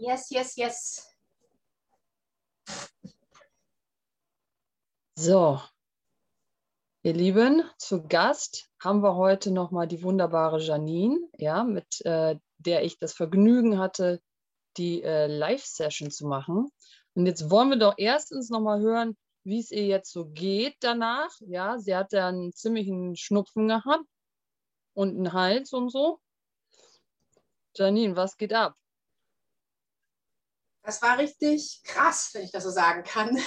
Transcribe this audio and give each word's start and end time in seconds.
Yes, 0.00 0.30
yes, 0.30 0.54
yes. 0.56 1.16
So, 5.16 5.60
ihr 7.02 7.14
Lieben, 7.14 7.64
zu 7.78 8.06
Gast 8.06 8.70
haben 8.80 9.02
wir 9.02 9.16
heute 9.16 9.50
nochmal 9.50 9.88
die 9.88 10.04
wunderbare 10.04 10.60
Janine, 10.60 11.18
ja, 11.36 11.64
mit 11.64 12.00
äh, 12.04 12.36
der 12.58 12.84
ich 12.84 13.00
das 13.00 13.12
Vergnügen 13.12 13.80
hatte, 13.80 14.22
die 14.76 15.02
äh, 15.02 15.26
Live-Session 15.26 16.12
zu 16.12 16.28
machen. 16.28 16.70
Und 17.14 17.26
jetzt 17.26 17.50
wollen 17.50 17.70
wir 17.70 17.78
doch 17.78 17.94
erstens 17.96 18.50
nochmal 18.50 18.80
hören, 18.80 19.16
wie 19.42 19.58
es 19.58 19.72
ihr 19.72 19.86
jetzt 19.86 20.12
so 20.12 20.26
geht 20.26 20.76
danach. 20.78 21.34
Ja, 21.40 21.80
sie 21.80 21.96
hat 21.96 22.12
ja 22.12 22.28
einen 22.28 22.52
ziemlichen 22.52 23.16
Schnupfen 23.16 23.66
gehabt 23.66 24.06
und 24.94 25.16
einen 25.16 25.32
Hals 25.32 25.72
und 25.72 25.90
so. 25.90 26.20
Janine, 27.74 28.14
was 28.14 28.36
geht 28.36 28.52
ab? 28.52 28.76
Das 30.88 31.02
war 31.02 31.18
richtig 31.18 31.82
krass, 31.84 32.30
wenn 32.32 32.44
ich 32.44 32.50
das 32.50 32.64
so 32.64 32.70
sagen 32.70 33.02
kann. 33.02 33.38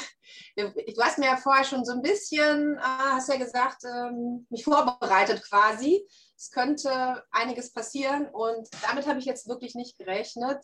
Du 0.56 1.02
hast 1.02 1.18
mir 1.18 1.26
ja 1.26 1.38
vorher 1.38 1.64
schon 1.64 1.84
so 1.86 1.94
ein 1.94 2.04
bisschen, 2.04 2.78
äh, 2.78 2.82
hast 2.82 3.30
ja 3.30 3.38
gesagt, 3.38 3.84
ähm, 3.84 4.46
mich 4.52 4.64
vorbereitet 4.64 5.42
quasi. 5.50 6.06
Es 6.38 6.52
könnte 6.52 7.24
einiges 7.32 7.74
passieren 7.74 8.28
und 8.28 8.70
damit 8.84 9.08
habe 9.08 9.18
ich 9.18 9.26
jetzt 9.26 9.48
wirklich 9.48 9.74
nicht 9.74 9.98
gerechnet, 9.98 10.62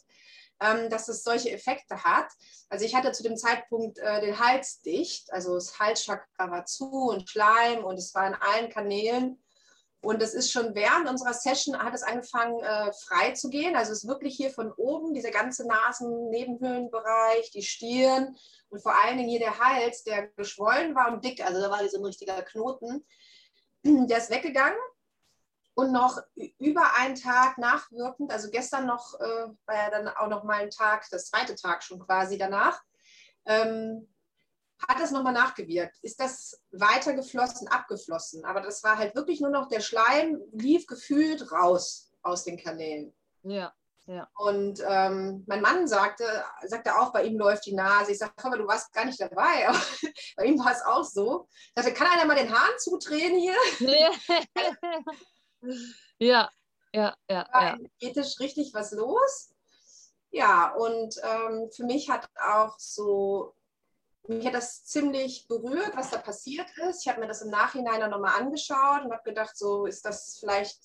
ähm, 0.60 0.92
dass 0.92 1.08
es 1.08 1.24
solche 1.24 1.50
Effekte 1.50 2.04
hat. 2.04 2.28
Also 2.70 2.86
ich 2.86 2.94
hatte 2.94 3.12
zu 3.12 3.24
dem 3.24 3.38
Zeitpunkt 3.38 3.98
äh, 3.98 4.22
den 4.22 4.38
Hals 4.38 4.82
dicht, 4.82 5.34
also 5.34 5.56
das 5.56 5.80
Halschakra 5.80 6.52
war 6.52 6.66
zu 6.66 6.92
und 6.92 7.28
Schleim 7.28 7.86
und 7.86 7.98
es 7.98 8.14
war 8.14 8.28
in 8.28 8.36
allen 8.36 8.70
Kanälen. 8.70 9.44
Und 10.08 10.22
es 10.22 10.34
ist 10.34 10.54
schon 10.54 10.74
während 10.74 11.10
unserer 11.10 11.34
Session 11.34 11.78
hat 11.78 11.94
es 11.94 12.02
angefangen 12.02 12.62
äh, 12.62 12.94
frei 12.94 13.32
zu 13.32 13.50
gehen. 13.50 13.76
Also 13.76 13.92
es 13.92 14.06
ist 14.06 14.08
wirklich 14.08 14.38
hier 14.38 14.52
von 14.52 14.72
oben, 14.72 15.14
dieser 15.14 15.32
ganze 15.32 15.68
Nasen-Nebenhöhlenbereich, 15.68 17.52
die 17.52 17.62
Stirn 17.62 18.38
und 18.70 18.82
vor 18.82 18.98
allen 18.98 19.18
Dingen 19.18 19.30
hier 19.30 19.40
der 19.40 19.60
Hals, 19.60 20.06
der 20.06 20.28
geschwollen 20.30 20.96
war 20.96 21.12
und 21.12 21.26
dick. 21.26 21.46
Also 21.46 21.60
da 21.60 21.70
war 21.70 21.86
so 21.90 21.98
ein 21.98 22.06
richtiger 22.06 22.42
Knoten. 22.44 23.06
Der 23.84 24.20
ist 24.20 24.30
weggegangen 24.30 24.80
und 25.74 25.92
noch 25.92 26.22
über 26.58 26.96
einen 26.96 27.16
Tag 27.16 27.58
nachwirkend, 27.58 28.32
also 28.32 28.50
gestern 28.50 28.86
noch, 28.86 29.20
äh, 29.20 29.48
war 29.66 29.76
ja 29.76 29.90
dann 29.90 30.08
auch 30.08 30.30
noch 30.30 30.46
mal 30.46 30.62
ein 30.62 30.72
Tag, 30.72 31.06
das 31.12 31.26
zweite 31.26 31.56
Tag 31.56 31.84
schon 31.84 32.00
quasi 32.00 32.38
danach, 32.38 32.82
ähm, 33.46 34.08
hat 34.88 35.00
das 35.00 35.12
nochmal 35.12 35.34
nachgewirkt. 35.34 35.98
Ist 36.02 36.20
das 36.20 36.62
weiter 36.72 37.14
geflossen, 37.14 37.68
abgeflossen? 37.68 38.46
Aber 38.46 38.62
das 38.62 38.84
war 38.84 38.98
halt 38.98 39.16
wirklich 39.16 39.42
nur 39.42 39.50
noch, 39.50 39.68
der 39.68 39.82
Schleim 39.82 40.42
lief 40.52 40.86
gefühlt 40.86 41.52
raus 41.52 42.12
aus 42.22 42.44
den 42.44 42.58
Kanälen. 42.58 43.14
Ja. 43.44 43.74
Ja. 44.08 44.30
Und 44.38 44.82
ähm, 44.88 45.44
mein 45.48 45.62
Mann 45.62 45.86
sagte, 45.86 46.24
sagte 46.66 46.98
auch, 46.98 47.12
bei 47.12 47.24
ihm 47.26 47.38
läuft 47.38 47.66
die 47.66 47.74
Nase. 47.74 48.14
Ich 48.14 48.20
sagte, 48.20 48.46
aber 48.46 48.58
du 48.58 48.66
warst 48.66 48.94
gar 48.94 49.04
nicht 49.04 49.20
dabei. 49.20 49.68
Aber 49.68 49.78
bei 50.38 50.46
ihm 50.46 50.58
war 50.60 50.72
es 50.72 50.82
auch 50.82 51.04
so. 51.04 51.50
Ich 51.52 51.74
dachte, 51.76 51.94
kann 51.94 52.08
einer 52.08 52.24
mal 52.26 52.38
den 52.38 52.50
Hahn 52.50 52.72
zudrehen 52.78 53.38
hier? 53.38 53.56
ja, 56.20 56.50
ja, 56.94 57.16
ja. 57.30 57.48
War 57.52 57.64
ja. 57.64 57.76
energetisch 57.76 58.40
richtig 58.40 58.74
was 58.74 58.94
los. 58.94 59.50
Ja, 60.30 60.74
und 60.76 61.16
ähm, 61.24 61.70
für 61.76 61.84
mich 61.84 62.10
hat 62.10 62.30
auch 62.36 62.80
so 62.80 63.57
mich 64.28 64.46
hat 64.46 64.54
das 64.54 64.86
ziemlich 64.86 65.48
berührt, 65.48 65.96
was 65.96 66.12
da 66.12 66.18
passiert 66.18 66.68
ist. 66.90 67.02
Ich 67.02 67.08
habe 67.08 67.22
mir 67.22 67.28
das 67.28 67.42
im 67.42 67.50
Nachhinein 67.50 68.00
dann 68.00 68.12
nochmal 68.12 68.40
angeschaut 68.40 69.06
und 69.06 69.12
habe 69.12 69.24
gedacht, 69.24 69.58
so 69.58 69.86
ist 69.86 70.06
das 70.06 70.38
vielleicht, 70.40 70.78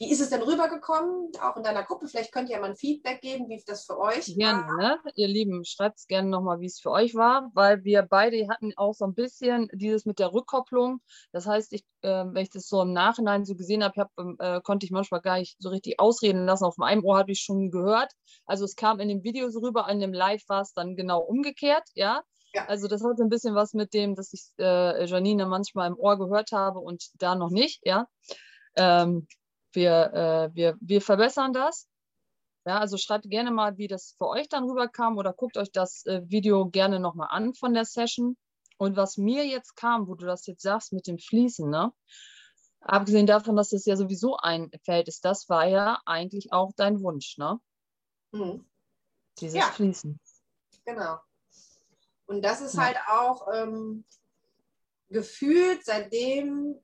wie 0.00 0.10
ist 0.10 0.20
es 0.20 0.30
denn 0.30 0.42
rübergekommen, 0.42 1.32
auch 1.40 1.56
in 1.56 1.62
deiner 1.62 1.84
Gruppe? 1.84 2.08
Vielleicht 2.08 2.32
könnt 2.32 2.48
ihr 2.48 2.56
ja 2.56 2.60
mal 2.60 2.70
ein 2.70 2.76
Feedback 2.76 3.20
geben, 3.20 3.48
wie 3.48 3.62
das 3.66 3.84
für 3.84 3.98
euch 3.98 4.26
gerne, 4.36 4.62
war. 4.62 4.76
Ne? 4.76 4.98
Ihr 5.14 5.28
Lieben, 5.28 5.64
schreibt 5.64 5.98
es 5.98 6.06
gerne 6.06 6.28
nochmal, 6.28 6.60
wie 6.60 6.66
es 6.66 6.80
für 6.80 6.90
euch 6.90 7.14
war, 7.14 7.50
weil 7.54 7.84
wir 7.84 8.02
beide 8.02 8.48
hatten 8.48 8.72
auch 8.76 8.94
so 8.94 9.04
ein 9.04 9.14
bisschen 9.14 9.68
dieses 9.72 10.04
mit 10.04 10.18
der 10.18 10.32
Rückkopplung. 10.32 11.00
Das 11.32 11.46
heißt, 11.46 11.72
ich, 11.72 11.84
äh, 12.02 12.24
wenn 12.26 12.42
ich 12.42 12.50
das 12.50 12.68
so 12.68 12.82
im 12.82 12.92
Nachhinein 12.92 13.44
so 13.44 13.54
gesehen 13.54 13.84
habe, 13.84 14.00
hab, 14.00 14.10
äh, 14.38 14.60
konnte 14.62 14.86
ich 14.86 14.92
manchmal 14.92 15.20
gar 15.20 15.38
nicht 15.38 15.56
so 15.60 15.68
richtig 15.68 15.98
ausreden 16.00 16.44
lassen. 16.44 16.64
Auf 16.64 16.78
einem 16.80 17.04
Ohr 17.04 17.18
habe 17.18 17.32
ich 17.32 17.40
schon 17.40 17.70
gehört. 17.70 18.12
Also 18.46 18.64
es 18.64 18.76
kam 18.76 19.00
in 19.00 19.08
dem 19.08 19.22
Video 19.22 19.48
so 19.50 19.60
rüber, 19.60 19.88
in 19.88 20.00
dem 20.00 20.12
Live 20.12 20.42
war 20.48 20.62
es 20.62 20.72
dann 20.72 20.96
genau 20.96 21.20
umgekehrt, 21.20 21.84
ja. 21.94 22.22
Ja. 22.58 22.66
Also 22.66 22.88
das 22.88 23.04
hat 23.04 23.20
ein 23.20 23.28
bisschen 23.28 23.54
was 23.54 23.72
mit 23.72 23.94
dem, 23.94 24.14
dass 24.14 24.32
ich 24.32 24.42
äh, 24.58 25.04
Janine 25.04 25.46
manchmal 25.46 25.88
im 25.88 25.98
Ohr 25.98 26.18
gehört 26.18 26.52
habe 26.52 26.80
und 26.80 27.10
da 27.14 27.34
noch 27.34 27.50
nicht, 27.50 27.80
ja. 27.84 28.06
Ähm, 28.76 29.26
wir, 29.72 30.12
äh, 30.12 30.54
wir, 30.54 30.76
wir 30.80 31.00
verbessern 31.00 31.52
das. 31.52 31.88
Ja, 32.66 32.78
also 32.78 32.96
schreibt 32.96 33.30
gerne 33.30 33.50
mal, 33.50 33.78
wie 33.78 33.86
das 33.86 34.14
für 34.18 34.26
euch 34.26 34.48
dann 34.48 34.64
rüberkam 34.64 35.16
oder 35.16 35.32
guckt 35.32 35.56
euch 35.56 35.70
das 35.72 36.04
äh, 36.06 36.22
Video 36.26 36.68
gerne 36.68 37.00
nochmal 37.00 37.28
an 37.30 37.54
von 37.54 37.74
der 37.74 37.84
Session. 37.84 38.36
Und 38.76 38.96
was 38.96 39.16
mir 39.16 39.46
jetzt 39.46 39.76
kam, 39.76 40.08
wo 40.08 40.14
du 40.14 40.26
das 40.26 40.46
jetzt 40.46 40.62
sagst 40.62 40.92
mit 40.92 41.06
dem 41.06 41.18
Fließen, 41.18 41.68
ne? 41.68 41.92
Abgesehen 42.80 43.26
davon, 43.26 43.56
dass 43.56 43.72
es 43.72 43.86
ja 43.86 43.96
sowieso 43.96 44.36
ein 44.36 44.70
Feld 44.84 45.08
ist, 45.08 45.24
das 45.24 45.48
war 45.48 45.66
ja 45.66 46.00
eigentlich 46.06 46.52
auch 46.52 46.72
dein 46.76 47.00
Wunsch, 47.02 47.38
ne? 47.38 47.60
Mhm. 48.32 48.64
Dieses 49.40 49.58
ja. 49.58 49.64
Fließen. 49.64 50.20
Genau. 50.84 51.18
Und 52.28 52.42
das 52.42 52.60
ist 52.60 52.78
halt 52.78 52.96
auch 53.08 53.48
ähm, 53.52 54.04
gefühlt 55.08 55.84
seitdem 55.84 56.76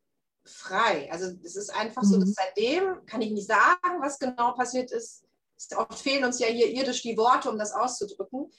frei. 0.44 1.10
Also 1.12 1.30
es 1.44 1.54
ist 1.54 1.68
einfach 1.68 2.02
mhm. 2.02 2.06
so, 2.06 2.20
dass 2.20 2.32
seitdem 2.32 3.04
kann 3.06 3.20
ich 3.20 3.30
nicht 3.30 3.46
sagen, 3.46 4.00
was 4.00 4.18
genau 4.18 4.52
passiert 4.52 4.90
ist. 4.90 5.24
Oft 5.76 5.98
fehlen 5.98 6.24
uns 6.24 6.38
ja 6.40 6.46
hier 6.46 6.68
irdisch 6.68 7.02
die 7.02 7.16
Worte, 7.16 7.50
um 7.50 7.58
das 7.58 7.72
auszudrücken. 7.72 8.50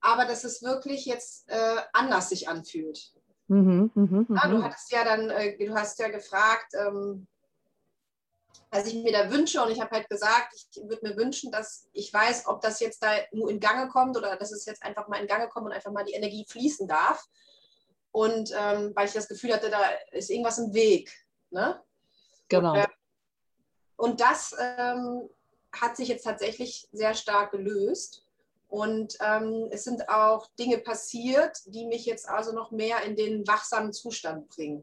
Aber 0.00 0.24
dass 0.24 0.44
es 0.44 0.62
wirklich 0.62 1.04
jetzt 1.04 1.48
äh, 1.48 1.76
anders 1.92 2.30
sich 2.30 2.48
anfühlt. 2.48 3.12
Mhm, 3.48 3.90
mh, 3.94 4.24
mh. 4.28 4.40
Ja, 4.42 4.48
du 4.50 4.62
hattest 4.62 4.90
ja 4.90 5.04
dann, 5.04 5.30
äh, 5.30 5.56
du 5.58 5.74
hast 5.74 5.98
ja 5.98 6.08
gefragt, 6.08 6.72
ähm, 6.74 7.26
was 8.72 8.86
ich 8.86 8.94
mir 8.94 9.12
da 9.12 9.30
wünsche. 9.30 9.62
Und 9.62 9.70
ich 9.70 9.80
habe 9.80 9.90
halt 9.90 10.08
gesagt, 10.08 10.54
ich 10.54 10.82
würde 10.82 11.06
mir 11.06 11.16
wünschen, 11.16 11.52
dass 11.52 11.88
ich 11.92 12.12
weiß, 12.12 12.46
ob 12.46 12.62
das 12.62 12.80
jetzt 12.80 13.02
da 13.02 13.10
nur 13.30 13.50
in 13.50 13.60
Gange 13.60 13.88
kommt 13.88 14.16
oder 14.16 14.34
dass 14.36 14.50
es 14.50 14.64
jetzt 14.64 14.82
einfach 14.82 15.08
mal 15.08 15.20
in 15.20 15.26
Gange 15.26 15.48
kommt 15.48 15.66
und 15.66 15.72
einfach 15.72 15.92
mal 15.92 16.06
die 16.06 16.14
Energie 16.14 16.46
fließen 16.48 16.88
darf. 16.88 17.22
Und 18.12 18.50
ähm, 18.56 18.92
weil 18.94 19.06
ich 19.06 19.12
das 19.12 19.28
Gefühl 19.28 19.52
hatte, 19.52 19.68
da 19.68 19.82
ist 20.10 20.30
irgendwas 20.30 20.58
im 20.58 20.72
Weg. 20.72 21.12
Ne? 21.50 21.82
Genau. 22.48 22.72
Und, 22.72 22.78
äh, 22.78 22.86
und 23.96 24.20
das 24.22 24.56
ähm, 24.58 25.28
hat 25.70 25.96
sich 25.96 26.08
jetzt 26.08 26.24
tatsächlich 26.24 26.88
sehr 26.92 27.12
stark 27.14 27.52
gelöst. 27.52 28.26
Und 28.68 29.18
ähm, 29.20 29.68
es 29.70 29.84
sind 29.84 30.08
auch 30.08 30.48
Dinge 30.58 30.78
passiert, 30.78 31.58
die 31.66 31.84
mich 31.84 32.06
jetzt 32.06 32.26
also 32.26 32.52
noch 32.52 32.70
mehr 32.70 33.02
in 33.02 33.16
den 33.16 33.46
wachsamen 33.46 33.92
Zustand 33.92 34.48
bringen. 34.48 34.82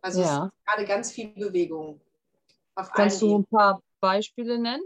Also 0.00 0.22
ja. 0.22 0.26
es 0.26 0.44
ist 0.46 0.66
gerade 0.66 0.86
ganz 0.86 1.12
viel 1.12 1.28
Bewegung. 1.34 2.00
Kannst 2.94 3.22
du 3.22 3.38
ein 3.38 3.46
paar 3.46 3.82
Beispiele 4.00 4.58
nennen, 4.58 4.84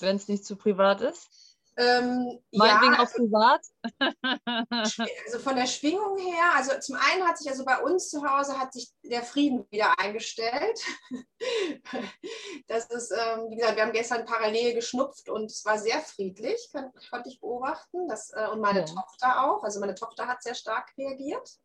wenn 0.00 0.16
es 0.16 0.28
nicht 0.28 0.44
zu 0.44 0.56
privat 0.56 1.00
ist? 1.00 1.52
Ähm, 1.74 2.38
Meinetwegen 2.52 2.92
ja, 2.92 3.02
auch 3.02 3.10
privat. 3.10 3.60
also 5.24 5.38
von 5.38 5.56
der 5.56 5.66
Schwingung 5.66 6.18
her, 6.18 6.52
also 6.54 6.78
zum 6.80 6.96
einen 6.96 7.26
hat 7.26 7.38
sich 7.38 7.48
also 7.50 7.64
bei 7.64 7.78
uns 7.82 8.10
zu 8.10 8.22
Hause 8.22 8.58
hat 8.58 8.74
sich 8.74 8.92
der 9.02 9.22
Frieden 9.22 9.66
wieder 9.70 9.98
eingestellt. 9.98 10.80
Das 12.68 12.86
ist, 12.86 13.10
ähm, 13.10 13.50
wie 13.50 13.56
gesagt, 13.56 13.76
wir 13.76 13.82
haben 13.82 13.92
gestern 13.92 14.24
parallel 14.24 14.74
geschnupft 14.74 15.28
und 15.28 15.50
es 15.50 15.64
war 15.64 15.78
sehr 15.78 16.00
friedlich, 16.00 16.68
kann, 16.72 16.90
konnte 17.10 17.28
ich 17.28 17.40
beobachten. 17.40 18.08
Das, 18.08 18.30
äh, 18.30 18.46
und 18.50 18.60
meine 18.60 18.80
ja. 18.80 18.84
Tochter 18.86 19.44
auch. 19.44 19.62
Also 19.62 19.80
meine 19.80 19.94
Tochter 19.94 20.26
hat 20.26 20.42
sehr 20.42 20.54
stark 20.54 20.92
reagiert. 20.96 21.58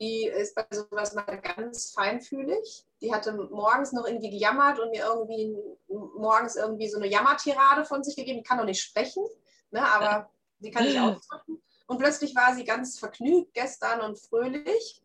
Die 0.00 0.24
ist 0.24 0.54
bei 0.54 0.64
sowas 0.70 1.14
mal 1.14 1.40
ganz 1.40 1.90
feinfühlig. 1.90 2.86
Die 3.00 3.12
hatte 3.12 3.32
morgens 3.32 3.92
noch 3.92 4.06
irgendwie 4.06 4.30
gejammert 4.30 4.80
und 4.80 4.90
mir 4.90 5.04
irgendwie 5.04 5.56
morgens 5.88 6.56
irgendwie 6.56 6.88
so 6.88 6.98
eine 6.98 7.06
Jammertirade 7.06 7.84
von 7.84 8.02
sich 8.02 8.16
gegeben. 8.16 8.38
Die 8.38 8.44
kann 8.44 8.58
noch 8.58 8.64
nicht 8.64 8.82
sprechen, 8.82 9.24
ne, 9.70 9.82
aber 9.82 10.30
die 10.58 10.70
kann 10.70 10.84
nicht 10.84 10.98
ausdrücken. 10.98 11.62
Und 11.86 11.98
plötzlich 11.98 12.34
war 12.34 12.54
sie 12.54 12.64
ganz 12.64 12.98
vergnügt 12.98 13.54
gestern 13.54 14.00
und 14.00 14.18
fröhlich. 14.18 15.02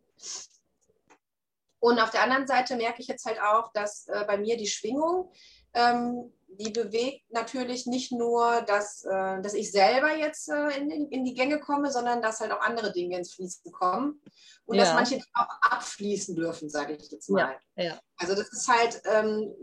Und 1.80 2.00
auf 2.00 2.12
der 2.12 2.24
anderen 2.24 2.48
Seite 2.48 2.76
merke 2.76 3.02
ich 3.02 3.08
jetzt 3.08 3.26
halt 3.26 3.42
auch, 3.42 3.72
dass 3.74 4.08
äh, 4.08 4.24
bei 4.26 4.38
mir 4.38 4.58
die 4.58 4.68
Schwingung 4.68 5.32
ähm, 5.74 6.32
die 6.58 6.72
bewegt 6.72 7.24
natürlich 7.32 7.86
nicht 7.86 8.12
nur, 8.12 8.62
dass, 8.62 9.04
äh, 9.04 9.42
dass 9.42 9.54
ich 9.54 9.72
selber 9.72 10.16
jetzt 10.16 10.50
äh, 10.50 10.78
in, 10.78 10.90
in, 10.90 11.26
die 11.26 11.34
Gänge 11.34 11.60
komme, 11.60 11.92
sondern 11.92 12.22
dass 12.22 12.40
halt 12.40 12.52
auch 12.52 12.62
andere 12.62 12.92
Dinge 12.92 13.18
ins 13.18 13.34
Fließen 13.34 13.72
kommen 13.72 14.22
und 14.66 14.78
ja. 14.78 14.84
dass 14.84 14.94
manche 14.94 15.20
auch 15.34 15.48
abfließen 15.62 16.36
dürfen, 16.36 16.70
sage 16.70 16.94
ich 16.94 17.12
jetzt 17.12 17.30
mal. 17.30 17.58
Ja. 17.76 17.84
Ja. 17.84 18.00
Also 18.18 18.36
das 18.36 18.52
ist 18.52 18.68
halt, 18.68 19.02
ähm, 19.06 19.54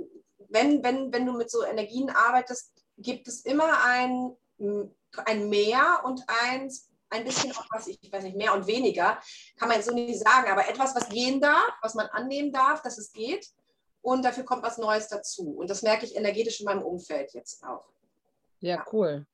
wenn, 0.49 0.83
wenn, 0.83 1.13
wenn 1.13 1.27
du 1.27 1.33
mit 1.33 1.51
so 1.51 1.65
Energien 1.65 2.11
arbeitest, 2.11 2.73
gibt 2.97 3.29
es 3.29 3.45
immer 3.45 3.85
ein, 3.85 4.37
ein 5.25 5.49
Mehr 5.49 6.03
und 6.05 6.23
eins, 6.45 6.89
ein 7.11 7.25
bisschen 7.25 7.53
auch 7.53 7.67
was, 7.71 7.89
ich 7.89 7.99
weiß 8.11 8.23
nicht, 8.23 8.37
mehr 8.37 8.55
und 8.55 8.67
weniger, 8.67 9.21
kann 9.57 9.69
man 9.69 9.77
jetzt 9.79 9.89
so 9.89 9.95
nicht 9.95 10.21
sagen, 10.21 10.51
aber 10.51 10.69
etwas, 10.69 10.95
was 10.95 11.09
gehen 11.09 11.41
darf, 11.41 11.73
was 11.83 11.95
man 11.95 12.07
annehmen 12.07 12.53
darf, 12.53 12.83
dass 12.83 12.99
es 12.99 13.13
geht 13.13 13.51
und 14.03 14.25
dafür 14.25 14.45
kommt 14.45 14.63
was 14.63 14.79
Neues 14.79 15.09
dazu. 15.09 15.57
Und 15.57 15.71
das 15.71 15.83
merke 15.83 16.07
ich 16.07 16.17
energetisch 16.17 16.61
in 16.61 16.67
meinem 16.67 16.83
Umfeld 16.83 17.33
jetzt 17.35 17.63
auch. 17.65 17.85
Ja, 18.61 18.85
cool. 18.93 19.27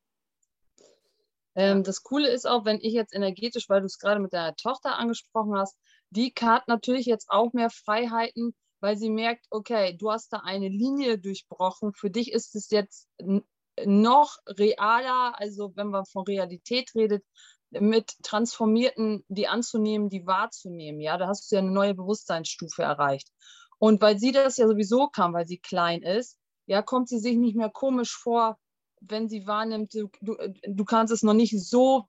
Ähm, 1.55 1.83
das 1.83 2.03
Coole 2.03 2.29
ist 2.29 2.47
auch, 2.47 2.65
wenn 2.65 2.81
ich 2.81 2.93
jetzt 2.93 3.15
energetisch, 3.15 3.69
weil 3.69 3.81
du 3.81 3.87
es 3.87 3.99
gerade 3.99 4.21
mit 4.21 4.33
deiner 4.33 4.55
Tochter 4.57 4.97
angesprochen 4.97 5.57
hast, 5.57 5.77
die 6.11 6.33
hat 6.41 6.69
natürlich 6.69 7.07
jetzt 7.07 7.31
auch 7.31 7.53
mehr 7.53 7.71
Freiheiten, 7.71 8.55
weil 8.81 8.97
sie 8.97 9.11
merkt, 9.11 9.47
okay, 9.51 9.97
du 9.97 10.11
hast 10.13 10.33
da 10.33 10.43
eine 10.45 10.69
Linie 10.69 11.19
durchbrochen. 11.19 11.95
Für 11.95 12.11
dich 12.11 12.33
ist 12.33 12.55
es 12.55 12.71
jetzt 12.71 13.09
noch 13.85 14.39
realer, 14.47 15.39
also 15.39 15.73
wenn 15.77 15.89
man 15.89 16.07
von 16.07 16.25
Realität 16.25 16.95
redet, 16.95 17.25
mit 17.71 18.15
Transformierten 18.23 19.25
die 19.29 19.49
anzunehmen, 19.49 20.09
die 20.09 20.27
wahrzunehmen. 20.27 21.01
Ja, 21.01 21.17
da 21.19 21.27
hast 21.27 21.51
du 21.51 21.57
ja 21.57 21.61
eine 21.61 21.71
neue 21.71 21.95
Bewusstseinsstufe 21.95 22.83
erreicht. 22.83 23.31
Und 23.79 24.01
weil 24.01 24.19
sie 24.19 24.33
das 24.33 24.57
ja 24.57 24.67
sowieso 24.67 25.09
kann, 25.09 25.33
weil 25.33 25.47
sie 25.47 25.59
klein 25.59 26.03
ist, 26.03 26.39
ja, 26.67 26.83
kommt 26.83 27.09
sie 27.09 27.19
sich 27.19 27.37
nicht 27.37 27.57
mehr 27.57 27.71
komisch 27.71 28.17
vor, 28.17 28.59
wenn 29.01 29.29
sie 29.29 29.47
wahrnimmt, 29.47 29.95
du, 29.95 30.11
du, 30.21 30.37
du 30.67 30.85
kannst 30.85 31.13
es 31.13 31.23
noch 31.23 31.35
nicht 31.35 31.55
so, 31.59 32.07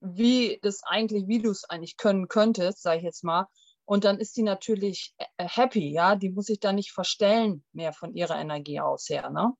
wie 0.00 0.58
das 0.62 0.82
eigentlich, 0.84 1.26
wie 1.26 1.40
du 1.40 1.50
es 1.50 1.64
eigentlich 1.64 1.96
können 1.96 2.28
könntest, 2.28 2.82
sage 2.82 2.98
ich 2.98 3.04
jetzt 3.04 3.24
mal. 3.24 3.46
Und 3.84 4.04
dann 4.04 4.18
ist 4.18 4.34
sie 4.34 4.42
natürlich 4.42 5.14
äh, 5.18 5.26
happy, 5.38 5.90
ja, 5.90 6.14
die 6.14 6.30
muss 6.30 6.46
sich 6.46 6.60
da 6.60 6.72
nicht 6.72 6.92
verstellen 6.92 7.64
mehr 7.72 7.92
von 7.92 8.14
ihrer 8.14 8.38
Energie 8.38 8.80
aus 8.80 9.08
her, 9.08 9.30
ne? 9.30 9.52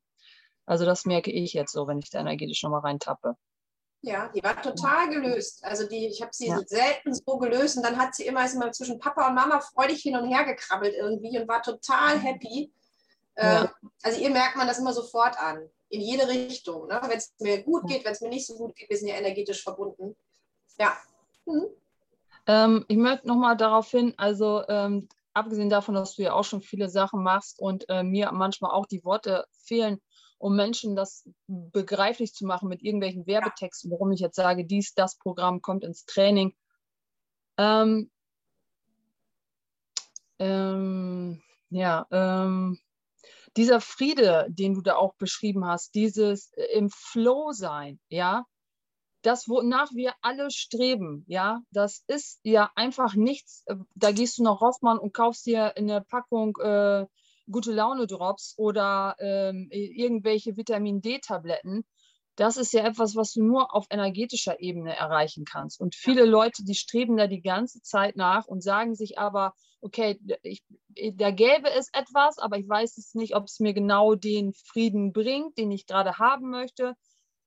Also 0.67 0.85
das 0.85 1.07
merke 1.07 1.33
ich 1.33 1.55
jetzt 1.55 1.73
so, 1.73 1.87
wenn 1.87 1.99
ich 1.99 2.11
da 2.11 2.21
energetisch 2.21 2.63
nochmal 2.63 2.83
reintappe. 2.83 3.37
Ja, 4.01 4.29
die 4.29 4.43
war 4.43 4.61
total 4.63 5.09
gelöst. 5.09 5.65
Also 5.65 5.89
die, 5.89 6.07
ich 6.07 6.23
habe 6.23 6.31
sie 6.33 6.49
ja. 6.49 6.61
selten 6.65 7.13
so 7.13 7.39
gelöst 7.39 7.77
und 7.77 7.83
dann 7.83 7.97
hat 7.97 8.15
sie 8.15 8.27
immer, 8.27 8.45
ist 8.45 8.55
immer 8.55 8.71
zwischen 8.71 8.99
Papa 8.99 9.27
und 9.29 9.35
Mama 9.35 9.61
freudig 9.61 10.01
hin 10.03 10.17
und 10.17 10.29
her 10.29 10.45
gekrabbelt 10.45 10.95
irgendwie 10.95 11.39
und 11.39 11.49
war 11.49 11.63
total 11.63 12.19
happy. 12.19 12.73
Ja. 13.37 13.65
Äh, 13.65 13.69
also 14.03 14.21
ihr 14.21 14.31
merkt 14.31 14.57
man 14.57 14.69
das 14.69 14.79
immer 14.79 14.93
sofort 14.93 15.41
an, 15.41 15.69
in 15.89 16.01
jede 16.01 16.29
Richtung. 16.29 16.87
Ne? 16.87 17.01
Wenn 17.03 17.19
es 17.19 17.35
mir 17.41 17.63
gut 17.63 17.89
geht, 17.89 18.05
wenn 18.05 18.13
es 18.13 18.21
mir 18.21 18.29
nicht 18.29 18.47
so 18.47 18.57
gut 18.57 18.77
geht, 18.77 18.89
wir 18.89 18.97
sind 18.97 19.09
ja 19.09 19.17
energetisch 19.17 19.65
verbunden. 19.65 20.17
Ja. 20.79 20.97
Mhm. 21.47 21.67
Ähm, 22.47 22.85
ich 22.89 22.97
möchte 22.97 23.27
nochmal 23.27 23.57
darauf 23.57 23.91
hin, 23.91 24.15
also 24.17 24.63
ähm, 24.69 25.09
abgesehen 25.35 25.71
davon, 25.71 25.95
dass 25.95 26.15
du 26.15 26.23
ja 26.23 26.35
auch 26.35 26.45
schon 26.45 26.63
viele 26.63 26.89
Sachen 26.89 27.23
machst 27.23 27.61
und 27.61 27.89
äh, 27.89 28.03
mir 28.03 28.31
manchmal 28.33 28.71
auch 28.71 28.87
die 28.87 29.05
Worte 29.05 29.47
fehlen, 29.65 30.01
um 30.39 30.57
Menschen 30.57 30.97
das 30.97 31.29
begreiflich 31.47 32.33
zu 32.33 32.47
machen 32.47 32.69
mit 32.69 32.83
irgendwelchen 32.83 33.27
Werbetexten, 33.27 33.91
warum 33.91 34.13
ich 34.13 34.21
jetzt 34.21 34.37
sage, 34.37 34.65
dies, 34.65 34.95
das 34.95 35.17
Programm 35.19 35.61
kommt 35.61 35.85
ins 35.85 36.05
Training. 36.05 36.55
Ähm, 37.59 38.11
ähm, 40.39 41.43
ja, 41.71 42.07
ähm, 42.11 42.79
dieser 43.57 43.81
Friede, 43.81 44.47
den 44.49 44.75
du 44.75 44.83
da 44.83 44.95
auch 44.95 45.15
beschrieben 45.15 45.67
hast, 45.67 45.95
dieses 45.95 46.53
äh, 46.53 46.65
im 46.77 46.91
Flow 46.91 47.51
sein, 47.53 47.99
ja, 48.09 48.45
das, 49.23 49.49
wonach 49.49 49.91
wir 49.95 50.15
alle 50.23 50.51
streben, 50.51 51.25
ja, 51.27 51.61
das 51.73 52.05
ist 52.07 52.39
ja 52.45 52.71
einfach 52.77 53.15
nichts. 53.15 53.65
Äh, 53.67 53.77
da 53.97 54.13
gehst 54.13 54.39
du 54.39 54.45
nach 54.45 54.61
Rossmann 54.61 54.99
und 54.99 55.13
kaufst 55.13 55.45
dir 55.47 55.77
eine 55.77 56.03
Packung 56.03 56.57
äh, 56.59 57.07
gute 57.51 57.73
Laune 57.73 58.07
Drops 58.07 58.55
oder 58.57 59.17
ähm, 59.19 59.69
irgendwelche 59.71 60.57
Vitamin 60.57 61.01
D-Tabletten. 61.01 61.85
Das 62.37 62.57
ist 62.57 62.73
ja 62.73 62.85
etwas, 62.87 63.17
was 63.17 63.33
du 63.33 63.43
nur 63.43 63.75
auf 63.75 63.87
energetischer 63.91 64.61
Ebene 64.61 64.95
erreichen 64.97 65.45
kannst. 65.45 65.81
Und 65.81 65.97
viele 65.97 66.25
Leute, 66.25 66.65
die 66.65 66.77
streben 66.77 67.17
da 67.17 67.27
die 67.27 67.43
ganze 67.43 67.83
Zeit 67.83 68.15
nach 68.17 68.47
und 68.47 68.63
sagen 68.63 68.95
sich 68.95 69.19
aber, 69.19 69.55
okay, 69.81 70.21
ich, 70.43 70.63
da 71.15 71.31
gäbe 71.31 71.71
es 71.71 71.89
etwas, 71.93 72.39
aber 72.39 72.59
ich 72.59 72.69
weiß 72.69 72.97
es 72.99 73.15
nicht, 73.15 73.35
ob 73.35 73.45
es 73.45 73.59
mir 73.59 73.75
genau 73.75 74.15
den 74.15 74.53
Frieden 74.53 75.13
bringt, 75.13 75.59
den 75.59 75.73
ich 75.73 75.87
gerade 75.87 76.19
haben 76.19 76.51
möchte. 76.51 76.95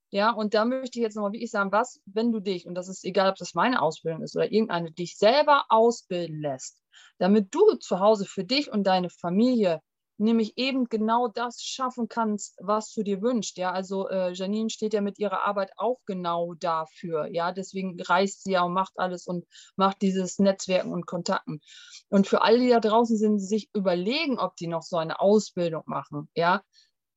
Ja, 0.09 0.31
und 0.31 0.53
da 0.53 0.65
möchte 0.65 1.00
ich 1.00 1.03
jetzt 1.03 1.15
nochmal 1.15 1.31
wirklich 1.31 1.51
sagen, 1.51 1.71
was, 1.71 2.01
wenn 2.06 2.33
du 2.33 2.42
dich, 2.42 2.68
und 2.68 2.75
das 2.75 2.89
ist 2.89 3.06
egal, 3.06 3.30
ob 3.30 3.38
das 3.38 3.53
meine 3.53 3.81
Ausbildung 3.81 4.21
ist 4.24 4.36
oder 4.36 4.51
irgendeine, 4.51 4.92
dich 4.92 5.18
selber 5.18 5.63
ausbilden 5.69 6.42
lässt, 6.42 6.81
damit 7.18 7.56
du 7.56 7.75
zu 7.75 8.01
Hause 8.01 8.25
für 8.25 8.44
dich 8.44 8.69
und 8.69 8.83
deine 8.83 9.09
Familie 9.09 9.81
nämlich 10.22 10.58
eben 10.58 10.86
genau 10.86 11.28
das 11.28 11.62
schaffen 11.62 12.08
kannst, 12.08 12.58
was 12.60 12.94
du 12.94 13.04
dir 13.04 13.22
wünschst. 13.22 13.58
Ja, 13.58 13.72
also 13.72 14.08
äh, 14.10 14.32
Janine 14.34 14.70
steht 14.70 14.94
ja 14.94 15.02
mit 15.02 15.20
ihrer 15.20 15.44
Arbeit 15.44 15.72
auch 15.78 16.00
genau 16.06 16.54
dafür. 16.54 17.28
Ja, 17.28 17.52
deswegen 17.52 18.00
reist 18.02 18.44
sie 18.44 18.52
ja 18.52 18.64
und 18.64 18.74
macht 18.74 18.94
alles 18.98 19.28
und 19.28 19.46
macht 19.76 20.02
dieses 20.02 20.40
Netzwerken 20.40 20.94
und 20.94 21.06
Kontakten. 21.06 21.62
Und 22.10 22.28
für 22.28 22.42
alle, 22.42 22.60
die 22.60 22.70
da 22.70 22.80
draußen 22.80 23.18
sind, 23.18 23.40
sich 23.40 23.70
überlegen, 23.74 24.40
ob 24.40 24.56
die 24.56 24.68
noch 24.68 24.84
so 24.84 24.98
eine 24.98 25.20
Ausbildung 25.20 25.84
machen. 25.86 26.30
Ja, 26.36 26.62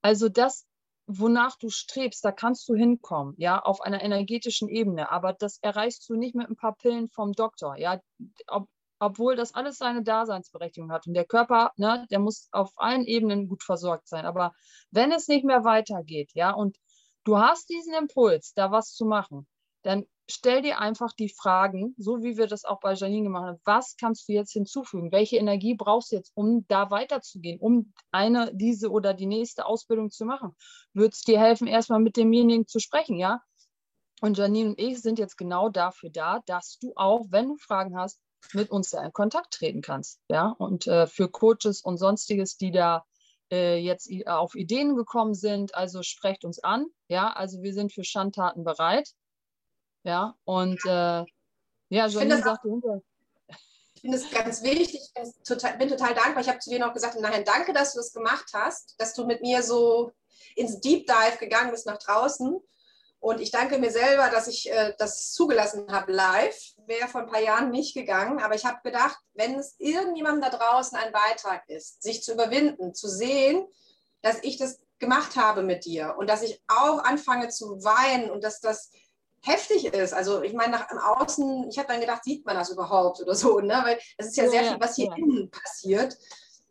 also 0.03 0.29
das 0.29 0.67
wonach 1.07 1.57
du 1.57 1.69
strebst, 1.69 2.25
da 2.25 2.33
kannst 2.33 2.69
du 2.69 2.75
hinkommen, 2.75 3.35
ja, 3.37 3.61
auf 3.61 3.81
einer 3.83 4.03
energetischen 4.03 4.69
Ebene. 4.69 5.11
Aber 5.11 5.33
das 5.33 5.59
erreichst 5.61 6.09
du 6.09 6.15
nicht 6.15 6.35
mit 6.35 6.49
ein 6.49 6.57
paar 6.57 6.75
Pillen 6.77 7.09
vom 7.11 7.33
Doktor, 7.33 7.77
ja. 7.77 8.01
Ob, 8.47 8.69
obwohl 9.05 9.37
das 9.37 9.55
alles 9.55 9.79
seine 9.79 10.03
Daseinsberechtigung 10.03 10.91
hat. 10.93 11.07
Und 11.07 11.15
der 11.15 11.25
Körper, 11.25 11.73
ne, 11.77 12.07
der 12.11 12.19
muss 12.19 12.49
auf 12.53 12.73
allen 12.77 13.05
Ebenen 13.05 13.49
gut 13.49 13.63
versorgt 13.63 14.09
sein. 14.09 14.27
Aber 14.27 14.53
wenn 14.91 15.13
es 15.13 15.29
nicht 15.29 15.45
mehr 15.45 15.65
weitergeht, 15.65 16.31
ja, 16.35 16.53
und 16.53 16.77
du 17.25 17.39
hast 17.39 17.69
diesen 17.69 17.95
Impuls, 17.95 18.53
da 18.55 18.71
was 18.71 18.95
zu 18.95 19.05
machen, 19.05 19.47
dann 19.83 20.07
stell 20.29 20.63
dir 20.63 20.81
einfach 20.81 21.13
die 21.13 21.29
Fragen, 21.29 21.95
so 21.99 22.23
wie 22.23 22.37
wir 22.37 22.47
das 22.47 22.65
auch 22.65 22.81
bei 22.81 22.95
Janine 22.95 23.25
gemacht 23.25 23.45
haben. 23.45 23.61
Was 23.65 23.97
kannst 23.97 24.29
du 24.29 24.33
jetzt 24.33 24.53
hinzufügen? 24.53 25.13
Welche 25.13 25.37
Energie 25.37 25.75
brauchst 25.75 26.13
du 26.13 26.17
jetzt, 26.17 26.33
um 26.35 26.67
da 26.69 26.91
weiterzugehen, 26.91 27.61
um 27.61 27.93
eine, 28.11 28.51
diese 28.55 28.91
oder 28.91 29.15
die 29.15 29.27
nächste 29.27 29.67
Ausbildung 29.67 30.11
zu 30.11 30.25
machen? 30.25 30.55
Würde 30.95 31.13
es 31.13 31.23
dir 31.23 31.39
helfen, 31.39 31.67
erstmal 31.67 32.01
mit 32.01 32.17
demjenigen 32.17 32.67
zu 32.67 32.81
sprechen, 32.81 33.19
ja? 33.19 33.43
Und 34.21 34.39
Janine 34.39 34.71
und 34.71 34.81
ich 34.81 35.03
sind 35.03 35.19
jetzt 35.19 35.37
genau 35.37 35.69
dafür 35.69 36.09
da, 36.09 36.41
dass 36.47 36.79
du 36.79 36.93
auch, 36.97 37.27
wenn 37.29 37.49
du 37.49 37.57
Fragen 37.57 37.99
hast, 37.99 38.21
mit 38.53 38.71
uns 38.71 38.91
da 38.91 39.05
in 39.05 39.13
Kontakt 39.13 39.55
treten 39.55 39.83
kannst. 39.83 40.21
Ja? 40.29 40.55
Und 40.59 40.87
äh, 40.87 41.07
für 41.07 41.29
Coaches 41.29 41.83
und 41.83 41.99
sonstiges, 41.99 42.57
die 42.57 42.71
da 42.71 43.05
äh, 43.51 43.77
jetzt 43.77 44.11
auf 44.27 44.55
Ideen 44.55 44.97
gekommen 44.97 45.35
sind, 45.35 45.75
also 45.75 46.03
sprecht 46.03 46.45
uns 46.45 46.59
an. 46.63 46.87
Ja, 47.09 47.33
also 47.33 47.63
wir 47.63 47.75
sind 47.75 47.93
für 47.93 48.05
Schandtaten 48.05 48.65
bereit. 48.65 49.11
Ja, 50.03 50.37
und 50.45 50.85
äh, 50.85 51.25
ja, 51.89 52.07
Janine 52.07 52.43
sagte 52.43 52.69
hinterher. 52.69 53.03
Ich 53.95 54.01
finde 54.01 54.19
es 54.19 54.31
ganz 54.31 54.63
wichtig, 54.63 55.01
ich 55.03 55.15
bin 55.15 55.33
total, 55.45 55.79
bin 55.79 55.89
total 55.89 56.15
dankbar. 56.15 56.43
Ich 56.43 56.49
habe 56.49 56.59
zu 56.59 56.69
dir 56.69 56.79
noch 56.79 56.93
gesagt, 56.93 57.19
nachher 57.19 57.43
danke, 57.43 57.73
dass 57.73 57.95
du 57.95 58.01
das 58.01 58.13
gemacht 58.13 58.51
hast, 58.53 58.95
dass 58.99 59.15
du 59.15 59.25
mit 59.25 59.41
mir 59.41 59.63
so 59.63 60.13
ins 60.57 60.81
Deep 60.81 61.07
Dive 61.07 61.39
gegangen 61.39 61.71
bist 61.71 61.87
nach 61.87 61.99
draußen 61.99 62.61
und 63.25 63.41
ich 63.41 63.51
danke 63.51 63.79
mir 63.79 63.91
selber, 63.91 64.29
dass 64.29 64.49
ich 64.49 64.71
äh, 64.71 64.93
das 64.99 65.33
zugelassen 65.33 65.91
habe 65.91 66.13
live. 66.13 66.74
Wäre 66.87 67.09
vor 67.09 67.23
ein 67.23 67.27
paar 67.29 67.41
Jahren 67.41 67.71
nicht 67.71 67.95
gegangen. 67.95 68.41
Aber 68.41 68.55
ich 68.55 68.65
habe 68.65 68.79
gedacht, 68.85 69.19
wenn 69.35 69.59
es 69.59 69.75
irgendjemandem 69.79 70.51
da 70.51 70.57
draußen 70.57 70.99
ein 70.99 71.13
Beitrag 71.13 71.69
ist, 71.69 72.03
sich 72.03 72.23
zu 72.23 72.33
überwinden, 72.33 72.95
zu 72.95 73.09
sehen, 73.09 73.67
dass 74.23 74.43
ich 74.43 74.59
das 74.59 74.81
gemacht 74.99 75.37
habe 75.37 75.63
mit 75.63 75.85
dir 75.85 76.15
und 76.19 76.29
dass 76.29 76.43
ich 76.43 76.63
auch 76.69 77.05
anfange 77.05 77.49
zu 77.49 77.85
weinen 77.85 78.31
und 78.31 78.43
dass 78.45 78.61
das 78.61 78.91
heftig 79.43 79.87
ist. 79.87 80.15
Also 80.15 80.43
ich 80.43 80.55
meine, 80.55 80.73
nach 80.73 80.89
außen, 81.19 81.69
ich 81.69 81.79
habe 81.79 81.89
dann 81.89 82.01
gedacht, 82.01 82.25
sieht 82.25 82.47
man 82.47 82.57
das 82.57 82.71
überhaupt 82.71 83.21
oder 83.21 83.35
so, 83.35 83.61
ne? 83.61 83.81
Weil 83.85 83.99
es 84.17 84.29
ist 84.29 84.37
ja, 84.37 84.45
ja 84.45 84.51
sehr 84.51 84.65
viel, 84.65 84.81
was 84.81 84.97
hier 84.97 85.09
ja. 85.09 85.17
innen 85.17 85.51
passiert. 85.51 86.17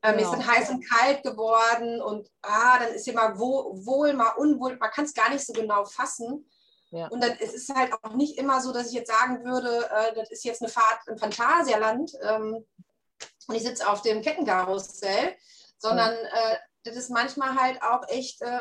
Ähm, 0.05 0.17
genau. 0.17 0.33
ist 0.33 0.47
heiß 0.47 0.69
und 0.71 0.85
kalt 0.85 1.23
geworden 1.23 2.01
und 2.01 2.29
ah, 2.41 2.79
dann 2.79 2.93
ist 2.93 3.05
hier 3.05 3.13
mal 3.13 3.39
wo, 3.39 3.71
wohl, 3.85 4.13
mal 4.13 4.31
unwohl. 4.31 4.75
Man 4.77 4.91
kann 4.91 5.05
es 5.05 5.13
gar 5.13 5.29
nicht 5.29 5.45
so 5.45 5.53
genau 5.53 5.85
fassen. 5.85 6.45
Ja. 6.93 7.07
Und 7.07 7.23
dann, 7.23 7.35
es 7.39 7.53
ist 7.53 7.73
halt 7.73 7.91
auch 8.03 8.13
nicht 8.13 8.37
immer 8.37 8.61
so, 8.61 8.71
dass 8.71 8.87
ich 8.87 8.93
jetzt 8.93 9.11
sagen 9.11 9.43
würde, 9.43 9.89
äh, 9.89 10.15
das 10.15 10.29
ist 10.29 10.43
jetzt 10.43 10.61
eine 10.61 10.69
Fahrt 10.69 11.07
im 11.07 11.17
Phantasialand 11.17 12.11
ähm, 12.21 12.65
und 13.47 13.55
ich 13.55 13.63
sitze 13.63 13.89
auf 13.89 14.01
dem 14.03 14.21
Kettenkarussell, 14.21 15.35
sondern 15.77 16.13
äh, 16.13 16.57
das 16.83 16.95
ist 16.95 17.09
manchmal 17.09 17.55
halt 17.55 17.81
auch 17.81 18.07
echt 18.09 18.41
äh, 18.41 18.59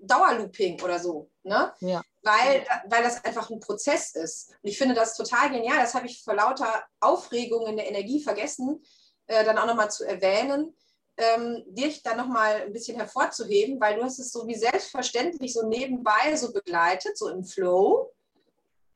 Dauerlooping 0.00 0.80
oder 0.82 0.98
so. 0.98 1.30
Ne? 1.42 1.72
Ja. 1.80 2.02
Weil, 2.22 2.66
weil 2.86 3.02
das 3.02 3.24
einfach 3.24 3.50
ein 3.50 3.60
Prozess 3.60 4.14
ist. 4.14 4.50
Und 4.62 4.68
ich 4.70 4.78
finde 4.78 4.94
das 4.94 5.16
total 5.16 5.50
genial. 5.50 5.78
Das 5.78 5.94
habe 5.94 6.06
ich 6.06 6.24
vor 6.24 6.34
lauter 6.34 6.84
Aufregung 7.00 7.66
in 7.66 7.76
der 7.76 7.88
Energie 7.88 8.22
vergessen 8.22 8.82
äh, 9.26 9.44
dann 9.44 9.58
auch 9.58 9.66
nochmal 9.66 9.90
zu 9.90 10.04
erwähnen, 10.04 10.74
ähm, 11.16 11.64
dich 11.66 12.02
dann 12.02 12.18
nochmal 12.18 12.62
ein 12.62 12.72
bisschen 12.72 12.96
hervorzuheben, 12.96 13.80
weil 13.80 13.96
du 13.96 14.04
hast 14.04 14.18
es 14.18 14.32
so 14.32 14.46
wie 14.46 14.54
selbstverständlich 14.54 15.54
so 15.54 15.66
nebenbei 15.66 16.36
so 16.36 16.52
begleitet, 16.52 17.16
so 17.16 17.28
im 17.28 17.44
Flow. 17.44 18.12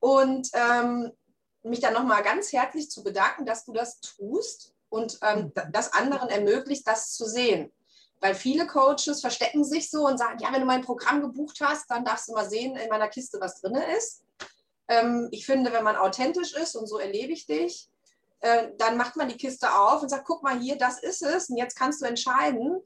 Und 0.00 0.48
ähm, 0.54 1.12
mich 1.62 1.80
dann 1.80 1.94
nochmal 1.94 2.22
ganz 2.22 2.52
herzlich 2.52 2.90
zu 2.90 3.02
bedanken, 3.02 3.44
dass 3.44 3.64
du 3.64 3.72
das 3.72 4.00
tust 4.00 4.74
und 4.88 5.18
ähm, 5.22 5.52
mhm. 5.54 5.72
das 5.72 5.92
anderen 5.92 6.28
ermöglicht, 6.28 6.86
das 6.86 7.12
zu 7.12 7.26
sehen. 7.26 7.72
Weil 8.20 8.34
viele 8.34 8.66
Coaches 8.66 9.20
verstecken 9.20 9.64
sich 9.64 9.90
so 9.90 10.06
und 10.06 10.18
sagen, 10.18 10.38
ja, 10.40 10.52
wenn 10.52 10.60
du 10.60 10.66
mein 10.66 10.82
Programm 10.82 11.22
gebucht 11.22 11.58
hast, 11.62 11.90
dann 11.90 12.04
darfst 12.04 12.28
du 12.28 12.32
mal 12.32 12.48
sehen 12.48 12.76
in 12.76 12.88
meiner 12.88 13.08
Kiste, 13.08 13.40
was 13.40 13.60
drin 13.60 13.76
ist. 13.96 14.22
Ähm, 14.88 15.28
ich 15.30 15.46
finde, 15.46 15.72
wenn 15.72 15.84
man 15.84 15.96
authentisch 15.96 16.54
ist, 16.54 16.76
und 16.76 16.86
so 16.86 16.98
erlebe 16.98 17.32
ich 17.32 17.46
dich, 17.46 17.88
äh, 18.40 18.68
dann 18.78 18.96
macht 18.96 19.16
man 19.16 19.28
die 19.28 19.36
Kiste 19.36 19.72
auf 19.72 20.02
und 20.02 20.08
sagt, 20.08 20.26
guck 20.26 20.42
mal 20.42 20.58
hier, 20.58 20.76
das 20.76 21.02
ist 21.02 21.22
es 21.22 21.50
und 21.50 21.56
jetzt 21.56 21.76
kannst 21.76 22.00
du 22.00 22.06
entscheiden. 22.06 22.80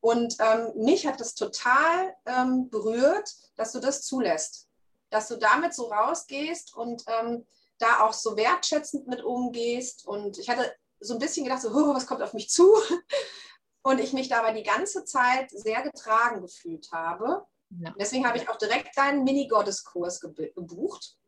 Und 0.00 0.36
ähm, 0.38 0.72
mich 0.76 1.06
hat 1.06 1.18
das 1.18 1.34
total 1.34 2.14
ähm, 2.26 2.68
berührt, 2.68 3.30
dass 3.56 3.72
du 3.72 3.80
das 3.80 4.02
zulässt. 4.02 4.68
dass 5.10 5.28
du 5.28 5.36
damit 5.36 5.72
so 5.72 5.84
rausgehst 5.92 6.74
und 6.74 7.04
ähm, 7.06 7.46
da 7.78 8.00
auch 8.00 8.12
so 8.12 8.36
wertschätzend 8.36 9.06
mit 9.06 9.22
umgehst. 9.22 10.06
Und 10.06 10.38
ich 10.38 10.48
hatte 10.48 10.74
so 11.00 11.14
ein 11.14 11.20
bisschen 11.20 11.44
gedacht, 11.44 11.62
so, 11.62 11.70
was 11.70 12.06
kommt 12.06 12.22
auf 12.22 12.34
mich 12.34 12.50
zu? 12.50 12.68
Und 13.82 14.00
ich 14.00 14.14
mich 14.14 14.28
dabei 14.28 14.54
die 14.54 14.62
ganze 14.62 15.04
Zeit 15.04 15.50
sehr 15.50 15.82
getragen 15.82 16.40
gefühlt 16.40 16.90
habe. 16.90 17.44
Ja. 17.68 17.94
Deswegen 18.00 18.26
habe 18.26 18.38
ich 18.38 18.48
auch 18.48 18.56
direkt 18.56 18.96
deinen 18.96 19.24
Mini-Gotteskurs 19.24 20.20
gebucht 20.20 21.18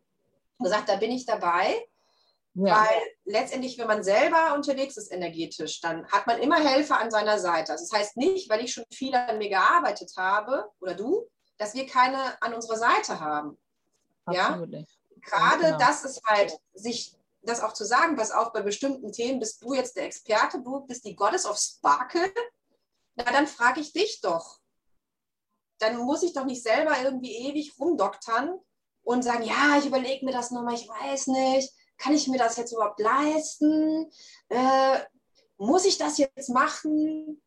und 0.56 0.64
gesagt, 0.64 0.88
da 0.88 0.96
bin 0.96 1.10
ich 1.10 1.26
dabei. 1.26 1.86
Ja. 2.58 2.86
Weil 2.86 3.02
letztendlich, 3.26 3.76
wenn 3.76 3.86
man 3.86 4.02
selber 4.02 4.54
unterwegs 4.54 4.96
ist 4.96 5.12
energetisch, 5.12 5.82
dann 5.82 6.06
hat 6.10 6.26
man 6.26 6.40
immer 6.40 6.56
Helfer 6.56 6.98
an 6.98 7.10
seiner 7.10 7.38
Seite. 7.38 7.72
Also 7.72 7.84
das 7.84 7.92
heißt 7.92 8.16
nicht, 8.16 8.48
weil 8.48 8.64
ich 8.64 8.72
schon 8.72 8.84
viel 8.90 9.14
an 9.14 9.36
mir 9.36 9.50
gearbeitet 9.50 10.12
habe 10.16 10.70
oder 10.80 10.94
du, 10.94 11.28
dass 11.58 11.74
wir 11.74 11.86
keine 11.86 12.40
an 12.40 12.54
unserer 12.54 12.78
Seite 12.78 13.20
haben. 13.20 13.58
Absolut. 14.24 14.72
Ja? 14.72 14.84
Gerade 15.20 15.64
genau. 15.64 15.78
das 15.78 16.04
ist 16.04 16.22
halt, 16.24 16.58
sich 16.72 17.18
das 17.42 17.60
auch 17.60 17.74
zu 17.74 17.84
sagen, 17.84 18.16
pass 18.16 18.30
auf, 18.30 18.52
bei 18.52 18.62
bestimmten 18.62 19.12
Themen 19.12 19.38
bist 19.38 19.62
du 19.62 19.74
jetzt 19.74 19.96
der 19.96 20.04
Experte, 20.04 20.62
du 20.62 20.80
bist 20.80 21.04
die 21.04 21.14
Goddess 21.14 21.44
of 21.44 21.58
Sparkle, 21.58 22.32
na 23.16 23.24
dann 23.24 23.46
frage 23.46 23.80
ich 23.80 23.92
dich 23.92 24.20
doch. 24.22 24.60
Dann 25.78 25.98
muss 25.98 26.22
ich 26.22 26.32
doch 26.32 26.46
nicht 26.46 26.62
selber 26.62 26.94
irgendwie 27.02 27.36
ewig 27.48 27.78
rumdoktern 27.78 28.58
und 29.02 29.22
sagen, 29.22 29.42
ja, 29.42 29.76
ich 29.78 29.86
überlege 29.86 30.24
mir 30.24 30.32
das 30.32 30.50
nochmal, 30.50 30.74
ich 30.74 30.88
weiß 30.88 31.26
nicht, 31.28 31.70
kann 31.98 32.14
ich 32.14 32.28
mir 32.28 32.38
das 32.38 32.56
jetzt 32.56 32.72
überhaupt 32.72 33.00
leisten? 33.00 34.10
Äh, 34.48 35.00
muss 35.58 35.84
ich 35.84 35.98
das 35.98 36.18
jetzt 36.18 36.50
machen? 36.50 37.42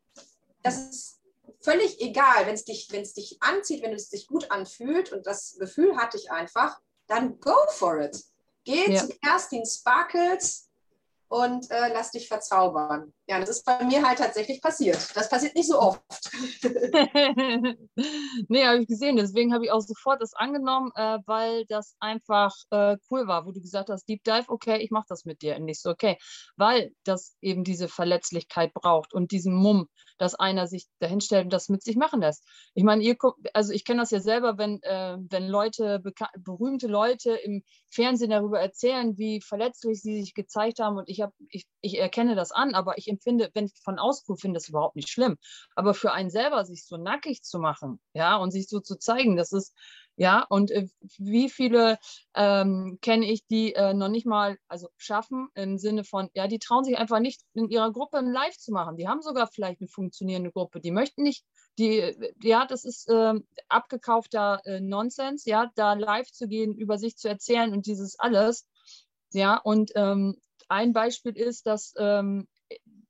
Das 0.62 0.76
ist 0.76 1.20
völlig 1.60 2.00
egal, 2.00 2.46
wenn 2.46 2.54
es 2.54 2.64
dich, 2.64 2.88
dich 2.88 3.36
anzieht, 3.40 3.82
wenn 3.82 3.92
es 3.92 4.08
dich 4.08 4.26
gut 4.26 4.50
anfühlt 4.50 5.12
und 5.12 5.26
das 5.26 5.56
Gefühl 5.58 5.96
hatte 5.96 6.16
ich 6.16 6.30
einfach, 6.30 6.80
dann 7.06 7.38
go 7.40 7.56
for 7.68 8.00
it. 8.00 8.24
Geh 8.64 8.92
ja. 8.92 9.00
zu 9.00 9.08
Kerstin 9.18 9.64
Sparkles 9.66 10.70
und 11.28 11.70
äh, 11.70 11.92
lass 11.92 12.10
dich 12.10 12.28
verzaubern. 12.28 13.12
Ja, 13.30 13.38
das 13.38 13.50
ist 13.50 13.64
bei 13.64 13.84
mir 13.84 14.02
halt 14.02 14.18
tatsächlich 14.18 14.60
passiert. 14.60 14.96
Das 15.14 15.28
passiert 15.28 15.54
nicht 15.54 15.68
so 15.68 15.78
oft. 15.78 16.00
nee, 18.48 18.66
habe 18.66 18.80
ich 18.80 18.88
gesehen. 18.88 19.14
Deswegen 19.14 19.54
habe 19.54 19.64
ich 19.64 19.70
auch 19.70 19.82
sofort 19.82 20.20
das 20.20 20.34
angenommen, 20.34 20.90
äh, 20.96 21.18
weil 21.26 21.64
das 21.66 21.94
einfach 22.00 22.52
äh, 22.70 22.96
cool 23.08 23.28
war, 23.28 23.46
wo 23.46 23.52
du 23.52 23.60
gesagt 23.60 23.88
hast, 23.88 24.08
Deep 24.08 24.24
Dive, 24.24 24.46
okay, 24.48 24.78
ich 24.78 24.90
mache 24.90 25.06
das 25.08 25.24
mit 25.26 25.42
dir. 25.42 25.54
Und 25.54 25.66
nicht 25.66 25.80
so, 25.80 25.90
okay, 25.90 26.18
weil 26.56 26.90
das 27.04 27.36
eben 27.40 27.62
diese 27.62 27.86
Verletzlichkeit 27.86 28.74
braucht 28.74 29.14
und 29.14 29.30
diesen 29.30 29.54
Mumm, 29.54 29.86
dass 30.18 30.34
einer 30.34 30.66
sich 30.66 30.88
dahinstellt 30.98 31.44
und 31.44 31.52
das 31.52 31.68
mit 31.68 31.84
sich 31.84 31.94
machen 31.94 32.22
lässt. 32.22 32.44
Ich 32.74 32.82
meine, 32.82 33.04
ihr 33.04 33.14
guckt, 33.14 33.38
also 33.54 33.72
ich 33.72 33.84
kenne 33.84 34.00
das 34.00 34.10
ja 34.10 34.18
selber, 34.18 34.58
wenn, 34.58 34.82
äh, 34.82 35.16
wenn 35.30 35.46
Leute, 35.46 36.02
berühmte 36.36 36.88
Leute 36.88 37.30
im 37.36 37.62
Fernsehen 37.90 38.30
darüber 38.30 38.60
erzählen, 38.60 39.16
wie 39.18 39.40
verletzlich 39.40 40.02
sie 40.02 40.20
sich 40.20 40.34
gezeigt 40.34 40.80
haben 40.80 40.96
und 40.96 41.08
ich, 41.08 41.20
hab, 41.20 41.32
ich, 41.48 41.68
ich 41.80 41.98
erkenne 41.98 42.34
das 42.34 42.50
an, 42.50 42.74
aber 42.74 42.98
ich 42.98 43.06
empfinde, 43.20 43.50
wenn 43.54 43.66
ich 43.66 43.72
von 43.82 43.96
gucke, 43.96 44.40
finde 44.40 44.58
das 44.58 44.68
überhaupt 44.68 44.96
nicht 44.96 45.08
schlimm. 45.08 45.36
Aber 45.74 45.94
für 45.94 46.12
einen 46.12 46.30
selber 46.30 46.64
sich 46.64 46.86
so 46.86 46.96
nackig 46.96 47.42
zu 47.42 47.58
machen, 47.58 48.00
ja, 48.14 48.36
und 48.36 48.50
sich 48.50 48.68
so 48.68 48.80
zu 48.80 48.96
zeigen, 48.96 49.36
das 49.36 49.52
ist, 49.52 49.74
ja, 50.16 50.44
und 50.48 50.70
äh, 50.70 50.86
wie 51.18 51.48
viele 51.48 51.98
ähm, 52.34 52.98
kenne 53.00 53.30
ich, 53.30 53.46
die 53.46 53.74
äh, 53.74 53.94
noch 53.94 54.08
nicht 54.08 54.26
mal, 54.26 54.58
also 54.68 54.88
schaffen 54.96 55.48
im 55.54 55.78
Sinne 55.78 56.04
von, 56.04 56.28
ja, 56.34 56.46
die 56.46 56.58
trauen 56.58 56.84
sich 56.84 56.98
einfach 56.98 57.20
nicht 57.20 57.42
in 57.54 57.68
ihrer 57.70 57.92
Gruppe 57.92 58.18
ein 58.18 58.32
Live 58.32 58.56
zu 58.58 58.72
machen. 58.72 58.96
Die 58.96 59.08
haben 59.08 59.22
sogar 59.22 59.46
vielleicht 59.46 59.80
eine 59.80 59.88
funktionierende 59.88 60.52
Gruppe. 60.52 60.80
Die 60.80 60.90
möchten 60.90 61.22
nicht, 61.22 61.44
die, 61.78 62.14
ja, 62.42 62.66
das 62.66 62.84
ist 62.84 63.08
äh, 63.08 63.34
abgekaufter 63.68 64.60
äh, 64.64 64.80
Nonsens, 64.80 65.46
ja, 65.46 65.70
da 65.74 65.94
live 65.94 66.30
zu 66.30 66.48
gehen, 66.48 66.74
über 66.74 66.98
sich 66.98 67.16
zu 67.16 67.28
erzählen 67.28 67.72
und 67.72 67.86
dieses 67.86 68.18
alles. 68.18 68.66
Ja, 69.32 69.56
und 69.56 69.92
ähm, 69.94 70.36
ein 70.68 70.92
Beispiel 70.92 71.36
ist, 71.36 71.66
dass 71.66 71.94
ähm, 71.96 72.46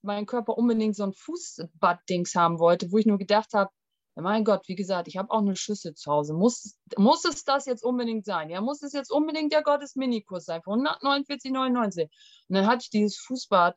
mein 0.02 0.26
Körper 0.26 0.56
unbedingt 0.56 0.96
so 0.96 1.04
ein 1.04 1.12
Fußbad-Dings 1.12 2.34
haben 2.34 2.58
wollte, 2.58 2.90
wo 2.92 2.98
ich 2.98 3.06
nur 3.06 3.18
gedacht 3.18 3.52
habe, 3.54 3.70
mein 4.16 4.44
Gott, 4.44 4.66
wie 4.68 4.74
gesagt, 4.74 5.08
ich 5.08 5.16
habe 5.16 5.30
auch 5.30 5.40
eine 5.40 5.56
Schüssel 5.56 5.94
zu 5.94 6.10
Hause. 6.10 6.34
Muss, 6.34 6.76
muss 6.98 7.24
es 7.24 7.44
das 7.44 7.66
jetzt 7.66 7.84
unbedingt 7.84 8.26
sein? 8.26 8.50
Ja, 8.50 8.60
muss 8.60 8.82
es 8.82 8.92
jetzt 8.92 9.10
unbedingt 9.10 9.52
der 9.52 9.62
Gottes-Minikurs 9.62 10.44
sein 10.44 10.62
von 10.62 10.86
149,99? 10.86 12.02
Und 12.02 12.10
dann 12.48 12.66
hatte 12.66 12.82
ich 12.82 12.90
dieses 12.90 13.16
Fußbad. 13.18 13.76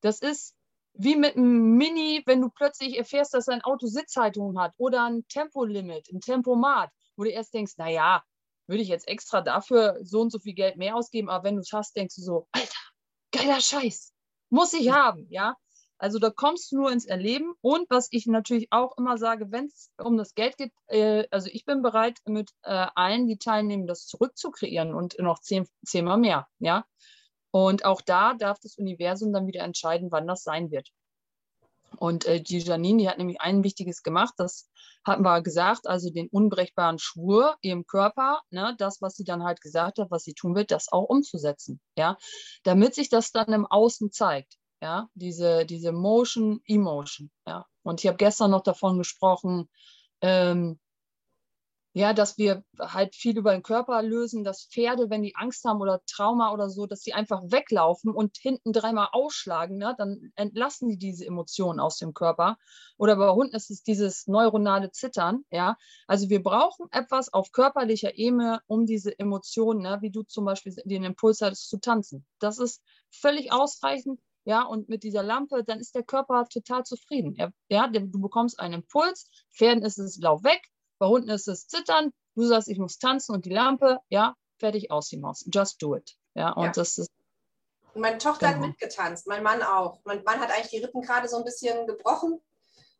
Das 0.00 0.20
ist 0.20 0.54
wie 0.94 1.16
mit 1.16 1.36
einem 1.36 1.76
Mini, 1.76 2.22
wenn 2.26 2.40
du 2.40 2.50
plötzlich 2.50 2.98
erfährst, 2.98 3.34
dass 3.34 3.48
ein 3.48 3.62
Auto 3.62 3.86
Sitzhaltung 3.86 4.58
hat 4.58 4.74
oder 4.76 5.04
ein 5.04 5.26
Tempolimit, 5.28 6.08
ein 6.12 6.20
Tempomat, 6.20 6.90
wo 7.16 7.24
du 7.24 7.30
erst 7.30 7.54
denkst, 7.54 7.74
naja, 7.76 8.22
würde 8.66 8.82
ich 8.82 8.88
jetzt 8.88 9.08
extra 9.08 9.40
dafür 9.40 9.98
so 10.02 10.20
und 10.20 10.30
so 10.30 10.38
viel 10.38 10.54
Geld 10.54 10.76
mehr 10.76 10.96
ausgeben, 10.96 11.28
aber 11.28 11.44
wenn 11.44 11.56
du 11.56 11.60
es 11.60 11.72
hast, 11.72 11.96
denkst 11.96 12.16
du 12.16 12.22
so, 12.22 12.48
Alter, 12.52 12.78
geiler 13.32 13.60
Scheiß, 13.60 14.09
muss 14.50 14.72
ich 14.72 14.90
haben, 14.90 15.26
ja. 15.30 15.56
Also 16.00 16.18
da 16.18 16.30
kommst 16.30 16.72
du 16.72 16.76
nur 16.76 16.90
ins 16.90 17.04
Erleben. 17.04 17.52
Und 17.60 17.90
was 17.90 18.08
ich 18.10 18.26
natürlich 18.26 18.68
auch 18.70 18.96
immer 18.96 19.18
sage, 19.18 19.52
wenn 19.52 19.66
es 19.66 19.90
um 19.98 20.16
das 20.16 20.34
Geld 20.34 20.56
geht, 20.56 20.72
äh, 20.86 21.26
also 21.30 21.50
ich 21.52 21.66
bin 21.66 21.82
bereit, 21.82 22.18
mit 22.26 22.50
äh, 22.62 22.86
allen, 22.94 23.26
die 23.26 23.36
teilnehmen, 23.36 23.86
das 23.86 24.06
zurückzukreieren 24.06 24.94
und 24.94 25.18
noch 25.18 25.40
zehn, 25.40 25.68
zehnmal 25.84 26.16
mehr. 26.16 26.48
Ja? 26.58 26.86
Und 27.50 27.84
auch 27.84 28.00
da 28.00 28.32
darf 28.32 28.58
das 28.60 28.78
Universum 28.78 29.32
dann 29.32 29.46
wieder 29.46 29.62
entscheiden, 29.62 30.10
wann 30.10 30.26
das 30.26 30.42
sein 30.42 30.70
wird. 30.70 30.88
Und 31.96 32.24
äh, 32.26 32.40
die 32.40 32.58
Janine, 32.58 33.02
die 33.02 33.08
hat 33.08 33.18
nämlich 33.18 33.40
ein 33.40 33.64
Wichtiges 33.64 34.02
gemacht, 34.02 34.34
das 34.36 34.70
hatten 35.04 35.22
wir 35.22 35.42
gesagt, 35.42 35.86
also 35.86 36.10
den 36.10 36.28
unbrechbaren 36.28 36.98
Schwur 36.98 37.56
im 37.62 37.86
Körper, 37.86 38.40
ne, 38.50 38.74
das, 38.78 39.00
was 39.00 39.14
sie 39.14 39.24
dann 39.24 39.42
halt 39.42 39.60
gesagt 39.60 39.98
hat, 39.98 40.10
was 40.10 40.22
sie 40.22 40.34
tun 40.34 40.54
wird, 40.54 40.70
das 40.70 40.92
auch 40.92 41.08
umzusetzen, 41.08 41.80
ja, 41.96 42.16
damit 42.62 42.94
sich 42.94 43.08
das 43.08 43.32
dann 43.32 43.52
im 43.52 43.66
Außen 43.66 44.12
zeigt 44.12 44.60
ja, 44.82 45.08
diese, 45.14 45.66
diese 45.66 45.92
Motion, 45.92 46.60
Emotion, 46.66 47.30
ja. 47.46 47.66
Und 47.82 48.00
ich 48.00 48.06
habe 48.06 48.16
gestern 48.16 48.50
noch 48.50 48.62
davon 48.62 48.98
gesprochen, 48.98 49.68
ähm, 50.20 50.78
ja, 51.92 52.12
dass 52.12 52.38
wir 52.38 52.62
halt 52.78 53.16
viel 53.16 53.36
über 53.36 53.52
den 53.52 53.64
Körper 53.64 54.00
lösen, 54.02 54.44
dass 54.44 54.66
Pferde, 54.66 55.10
wenn 55.10 55.22
die 55.22 55.34
Angst 55.34 55.64
haben 55.64 55.80
oder 55.80 56.00
Trauma 56.06 56.52
oder 56.52 56.70
so, 56.70 56.86
dass 56.86 57.00
sie 57.00 57.14
einfach 57.14 57.42
weglaufen 57.50 58.12
und 58.12 58.36
hinten 58.36 58.72
dreimal 58.72 59.08
ausschlagen, 59.10 59.76
ne? 59.76 59.94
dann 59.98 60.30
entlassen 60.36 60.88
die 60.88 60.98
diese 60.98 61.26
Emotionen 61.26 61.80
aus 61.80 61.98
dem 61.98 62.14
Körper. 62.14 62.58
Oder 62.96 63.16
bei 63.16 63.30
Hunden 63.30 63.56
ist 63.56 63.70
es 63.70 63.82
dieses 63.82 64.28
neuronale 64.28 64.92
Zittern, 64.92 65.44
ja. 65.50 65.76
Also 66.06 66.28
wir 66.28 66.42
brauchen 66.42 66.86
etwas 66.92 67.32
auf 67.32 67.50
körperlicher 67.50 68.16
Ebene, 68.16 68.60
um 68.68 68.86
diese 68.86 69.18
Emotionen, 69.18 69.82
ne? 69.82 69.98
wie 70.00 70.10
du 70.10 70.22
zum 70.22 70.44
Beispiel 70.44 70.74
den 70.84 71.02
Impuls 71.02 71.40
hattest, 71.40 71.68
zu 71.68 71.78
tanzen. 71.80 72.24
Das 72.38 72.58
ist 72.58 72.82
völlig 73.10 73.52
ausreichend 73.52 74.20
ja, 74.44 74.62
und 74.62 74.88
mit 74.88 75.02
dieser 75.02 75.22
Lampe, 75.22 75.64
dann 75.64 75.80
ist 75.80 75.94
der 75.94 76.02
Körper 76.02 76.46
total 76.48 76.84
zufrieden. 76.84 77.36
Ja, 77.68 77.88
du 77.88 78.20
bekommst 78.20 78.58
einen 78.58 78.74
Impuls, 78.74 79.28
Pferden 79.52 79.84
ist 79.84 79.98
es 79.98 80.18
Lauf 80.18 80.44
weg, 80.44 80.62
bei 81.00 81.06
Hunden 81.06 81.30
ist 81.30 81.48
es 81.48 81.66
Zittern, 81.66 82.12
du 82.36 82.44
sagst, 82.44 82.68
ich 82.68 82.78
muss 82.78 82.98
tanzen 82.98 83.34
und 83.34 83.46
die 83.46 83.50
Lampe, 83.50 83.98
ja, 84.10 84.36
fertig 84.58 84.90
aus 84.92 85.08
die 85.08 85.16
Maus. 85.16 85.44
Just 85.52 85.82
do 85.82 85.96
it. 85.96 86.16
Ja, 86.34 86.52
und 86.52 86.66
ja. 86.66 86.72
das 86.72 86.98
ist. 86.98 87.10
Meine 87.94 88.18
Tochter 88.18 88.52
genau. 88.52 88.60
hat 88.60 88.68
mitgetanzt, 88.68 89.26
mein 89.26 89.42
Mann 89.42 89.62
auch. 89.62 90.00
Mein 90.04 90.22
Mann 90.22 90.38
hat 90.38 90.50
eigentlich 90.50 90.70
die 90.70 90.78
Rippen 90.78 91.02
gerade 91.02 91.26
so 91.26 91.38
ein 91.38 91.44
bisschen 91.44 91.86
gebrochen. 91.86 92.40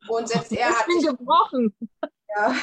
Und 0.08 0.28
selbst 0.32 0.50
er 0.50 0.70
hat. 0.70 0.86
Ich 0.88 1.04
bin 1.04 1.16
gebrochen. 1.16 1.76
Ja. 2.36 2.54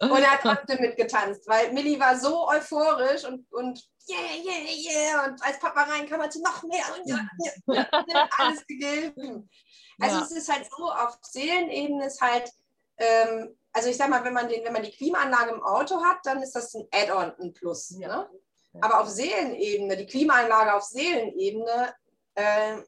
Und 0.00 0.18
er 0.18 0.30
hat 0.32 0.40
trotzdem 0.42 0.80
mitgetanzt, 0.80 1.46
weil 1.46 1.72
Millie 1.72 2.00
war 2.00 2.18
so 2.18 2.48
euphorisch 2.48 3.24
und, 3.24 3.50
und 3.52 3.86
yeah, 4.08 4.18
yeah, 4.42 4.62
yeah. 4.72 5.24
Und 5.26 5.42
als 5.42 5.58
Papa 5.58 5.82
reinkam, 5.82 6.22
hat 6.22 6.32
sie 6.32 6.40
noch 6.40 6.62
mehr 6.62 6.84
und 6.96 7.06
ja, 7.06 7.28
ja, 7.66 7.86
ja, 8.08 8.28
alles 8.38 8.66
gegeben. 8.66 9.50
Also 10.00 10.16
ja. 10.16 10.22
es 10.22 10.30
ist 10.30 10.50
halt 10.50 10.66
so, 10.74 10.90
auf 10.90 11.18
Seelenebene 11.20 12.06
ist 12.06 12.20
halt, 12.22 12.50
ähm, 12.96 13.58
also 13.72 13.88
ich 13.88 13.96
sag 13.96 14.08
mal, 14.10 14.24
wenn 14.24 14.32
man, 14.32 14.48
den, 14.48 14.64
wenn 14.64 14.72
man 14.72 14.82
die 14.82 14.90
Klimaanlage 14.90 15.52
im 15.52 15.62
Auto 15.62 16.02
hat, 16.02 16.18
dann 16.24 16.42
ist 16.42 16.54
das 16.54 16.74
ein 16.74 16.86
Add-on, 16.92 17.32
ein 17.40 17.52
Plus. 17.52 17.90
Ne? 17.90 18.28
Aber 18.80 19.00
auf 19.00 19.08
Seelenebene, 19.08 19.96
die 19.96 20.06
Klimaanlage 20.06 20.74
auf 20.74 20.82
Seelenebene, 20.82 21.94
äh, 22.34 22.78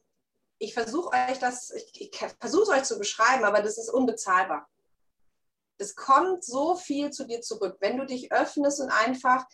ich 0.58 0.74
versuche 0.74 1.10
euch 1.16 1.38
das, 1.38 1.70
ich, 1.70 2.00
ich 2.00 2.18
versuche 2.40 2.72
euch 2.72 2.84
zu 2.84 2.98
beschreiben, 2.98 3.44
aber 3.44 3.62
das 3.62 3.78
ist 3.78 3.90
unbezahlbar 3.90 4.68
es 5.82 5.94
kommt 5.94 6.44
so 6.44 6.76
viel 6.76 7.10
zu 7.10 7.26
dir 7.26 7.40
zurück. 7.40 7.76
Wenn 7.80 7.98
du 7.98 8.06
dich 8.06 8.32
öffnest 8.32 8.80
und 8.80 8.90
einfach 8.90 9.44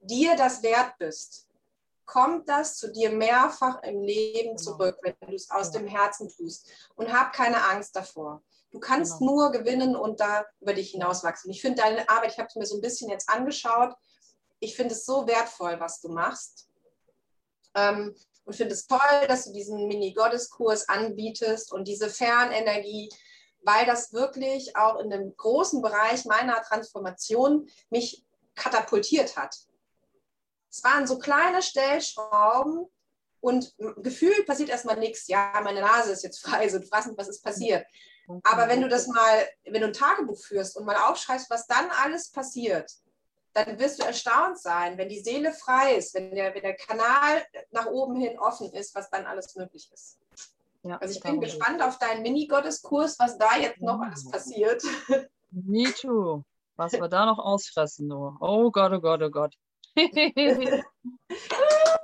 dir 0.00 0.36
das 0.36 0.62
wert 0.62 0.96
bist, 0.98 1.48
kommt 2.04 2.48
das 2.48 2.76
zu 2.76 2.92
dir 2.92 3.10
mehrfach 3.10 3.82
im 3.82 4.02
Leben 4.02 4.56
genau. 4.56 4.62
zurück, 4.62 4.98
wenn 5.02 5.14
du 5.28 5.34
es 5.34 5.50
aus 5.50 5.70
dem 5.70 5.86
Herzen 5.86 6.28
tust. 6.28 6.68
Und 6.94 7.12
hab 7.12 7.32
keine 7.32 7.62
Angst 7.64 7.94
davor. 7.96 8.42
Du 8.72 8.80
kannst 8.80 9.18
genau. 9.18 9.32
nur 9.32 9.52
gewinnen 9.52 9.94
und 9.94 10.20
da 10.20 10.44
über 10.60 10.72
dich 10.72 10.90
hinauswachsen. 10.90 11.50
Ich 11.50 11.60
finde 11.60 11.82
deine 11.82 12.08
Arbeit, 12.08 12.32
ich 12.32 12.38
habe 12.38 12.48
es 12.48 12.56
mir 12.56 12.66
so 12.66 12.76
ein 12.76 12.80
bisschen 12.80 13.10
jetzt 13.10 13.28
angeschaut, 13.28 13.94
ich 14.60 14.74
finde 14.74 14.94
es 14.94 15.04
so 15.04 15.26
wertvoll, 15.26 15.78
was 15.78 16.00
du 16.00 16.08
machst. 16.08 16.68
Ähm, 17.74 18.14
und 18.44 18.54
finde 18.54 18.74
es 18.74 18.86
toll, 18.86 19.26
dass 19.28 19.44
du 19.44 19.52
diesen 19.52 19.86
Mini-Goddess-Kurs 19.86 20.88
anbietest 20.88 21.72
und 21.72 21.86
diese 21.86 22.08
Fernenergie, 22.08 23.08
weil 23.62 23.86
das 23.86 24.12
wirklich 24.12 24.76
auch 24.76 24.98
in 24.98 25.10
dem 25.10 25.36
großen 25.36 25.80
Bereich 25.80 26.24
meiner 26.24 26.60
Transformation 26.62 27.68
mich 27.90 28.24
katapultiert 28.54 29.36
hat. 29.36 29.56
Es 30.70 30.82
waren 30.82 31.06
so 31.06 31.18
kleine 31.18 31.62
Stellschrauben 31.62 32.86
und 33.42 33.74
gefühlt 33.98 34.46
passiert 34.46 34.70
erstmal 34.70 34.96
nichts. 34.96 35.26
Ja, 35.26 35.52
meine 35.62 35.80
Nase 35.80 36.12
ist 36.12 36.22
jetzt 36.22 36.42
frei, 36.46 36.68
so 36.68 36.80
frassen, 36.80 37.14
was 37.18 37.28
ist 37.28 37.42
passiert. 37.42 37.84
Aber 38.44 38.68
wenn 38.68 38.80
du 38.80 38.88
das 38.88 39.08
mal, 39.08 39.46
wenn 39.64 39.82
du 39.82 39.88
ein 39.88 39.92
Tagebuch 39.92 40.38
führst 40.38 40.76
und 40.76 40.86
mal 40.86 40.96
aufschreibst, 40.96 41.50
was 41.50 41.66
dann 41.66 41.90
alles 42.02 42.30
passiert, 42.30 42.90
dann 43.52 43.78
wirst 43.78 44.00
du 44.00 44.06
erstaunt 44.06 44.58
sein, 44.58 44.96
wenn 44.96 45.08
die 45.08 45.20
Seele 45.20 45.52
frei 45.52 45.96
ist, 45.96 46.14
wenn 46.14 46.34
der, 46.34 46.54
wenn 46.54 46.62
der 46.62 46.76
Kanal 46.76 47.44
nach 47.72 47.86
oben 47.86 48.16
hin 48.16 48.38
offen 48.38 48.72
ist, 48.72 48.94
was 48.94 49.10
dann 49.10 49.26
alles 49.26 49.54
möglich 49.56 49.90
ist. 49.92 50.18
Ja, 50.84 50.96
also 50.98 51.14
ich 51.14 51.20
bin 51.20 51.40
gespannt 51.40 51.82
auf 51.82 51.98
deinen 51.98 52.22
Mini-Gotteskurs, 52.22 53.18
was 53.18 53.36
da 53.36 53.56
jetzt 53.56 53.80
noch 53.80 54.00
alles 54.00 54.28
passiert. 54.30 54.82
Me 55.50 55.92
too. 55.92 56.42
Was 56.76 56.92
wir 56.92 57.08
da 57.08 57.26
noch 57.26 57.38
ausfressen, 57.38 58.06
nur. 58.06 58.36
Oh 58.40 58.70
Gott, 58.70 58.92
oh 58.92 59.00
Gott, 59.00 59.22
oh 59.22 59.30
Gott. 59.30 59.54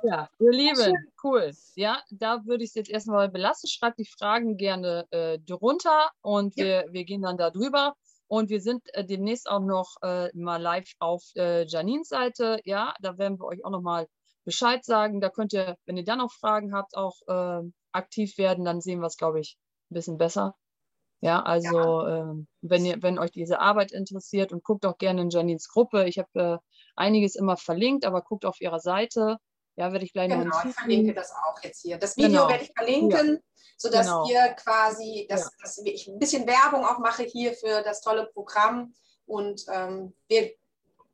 ja, 0.03 0.29
ihr 0.39 0.51
Lieben, 0.51 0.93
cool. 1.23 1.51
Ja, 1.75 2.01
da 2.11 2.45
würde 2.45 2.63
ich 2.63 2.69
es 2.69 2.75
jetzt 2.75 2.89
erstmal 2.89 3.29
belassen. 3.29 3.67
Schreibt 3.69 3.99
die 3.99 4.05
Fragen 4.05 4.57
gerne 4.57 5.07
äh, 5.11 5.39
drunter 5.39 6.11
und 6.21 6.55
ja. 6.55 6.65
wir, 6.65 6.85
wir 6.91 7.05
gehen 7.05 7.21
dann 7.23 7.37
da 7.37 7.49
drüber. 7.49 7.95
Und 8.27 8.49
wir 8.49 8.61
sind 8.61 8.83
äh, 8.93 9.03
demnächst 9.03 9.49
auch 9.49 9.59
noch 9.59 9.95
äh, 10.03 10.29
mal 10.35 10.61
live 10.61 10.91
auf 10.99 11.23
äh, 11.35 11.65
Janines 11.65 12.09
Seite. 12.09 12.59
Ja, 12.63 12.93
da 13.01 13.17
werden 13.17 13.39
wir 13.39 13.45
euch 13.45 13.65
auch 13.65 13.71
noch 13.71 13.81
mal 13.81 14.07
Bescheid 14.45 14.85
sagen. 14.85 15.19
Da 15.19 15.29
könnt 15.29 15.51
ihr, 15.51 15.77
wenn 15.87 15.97
ihr 15.97 16.03
dann 16.03 16.19
noch 16.19 16.31
Fragen 16.31 16.75
habt, 16.75 16.95
auch 16.95 17.15
äh, 17.27 17.67
aktiv 17.91 18.37
werden. 18.37 18.65
Dann 18.65 18.81
sehen 18.81 18.99
wir 18.99 19.07
es, 19.07 19.17
glaube 19.17 19.39
ich, 19.39 19.57
ein 19.89 19.95
bisschen 19.95 20.19
besser. 20.19 20.55
Ja, 21.21 21.41
also 21.41 22.05
ja. 22.05 22.19
Ähm, 22.19 22.47
wenn, 22.61 22.85
ihr, 22.85 23.01
wenn 23.01 23.19
euch 23.19 23.31
diese 23.31 23.59
Arbeit 23.59 23.91
interessiert 23.91 24.53
und 24.53 24.63
guckt 24.63 24.85
auch 24.85 24.97
gerne 24.97 25.21
in 25.21 25.31
Janines 25.31 25.67
Gruppe. 25.67 26.07
Ich 26.07 26.19
habe 26.19 26.29
äh, 26.33 26.57
einiges 26.99 27.35
immer 27.35 27.57
verlinkt, 27.57 28.05
aber 28.05 28.21
guckt 28.21 28.45
auf 28.45 28.61
ihrer 28.61 28.79
Seite. 28.79 29.37
Ja, 29.75 29.93
werde 29.93 30.03
ich 30.03 30.11
gleich 30.11 30.29
genau, 30.29 30.43
noch 30.43 30.61
Genau, 30.61 30.69
ich 30.69 30.75
verlinke 30.75 31.13
das 31.13 31.31
auch 31.31 31.63
jetzt 31.63 31.81
hier. 31.81 31.97
Das 31.97 32.17
Video 32.17 32.29
genau. 32.29 32.49
werde 32.49 32.63
ich 32.65 32.71
verlinken, 32.75 33.27
ja. 33.35 33.39
sodass 33.77 34.07
genau. 34.07 34.29
ihr 34.29 34.49
quasi, 34.49 35.25
dass, 35.29 35.45
ja. 35.45 35.49
dass 35.61 35.77
ich 35.77 36.07
ein 36.07 36.19
bisschen 36.19 36.45
Werbung 36.45 36.83
auch 36.83 36.99
mache 36.99 37.23
hier 37.23 37.53
für 37.53 37.81
das 37.81 38.01
tolle 38.01 38.29
Programm 38.33 38.93
und 39.25 39.63
ähm, 39.71 40.13
wir, 40.27 40.51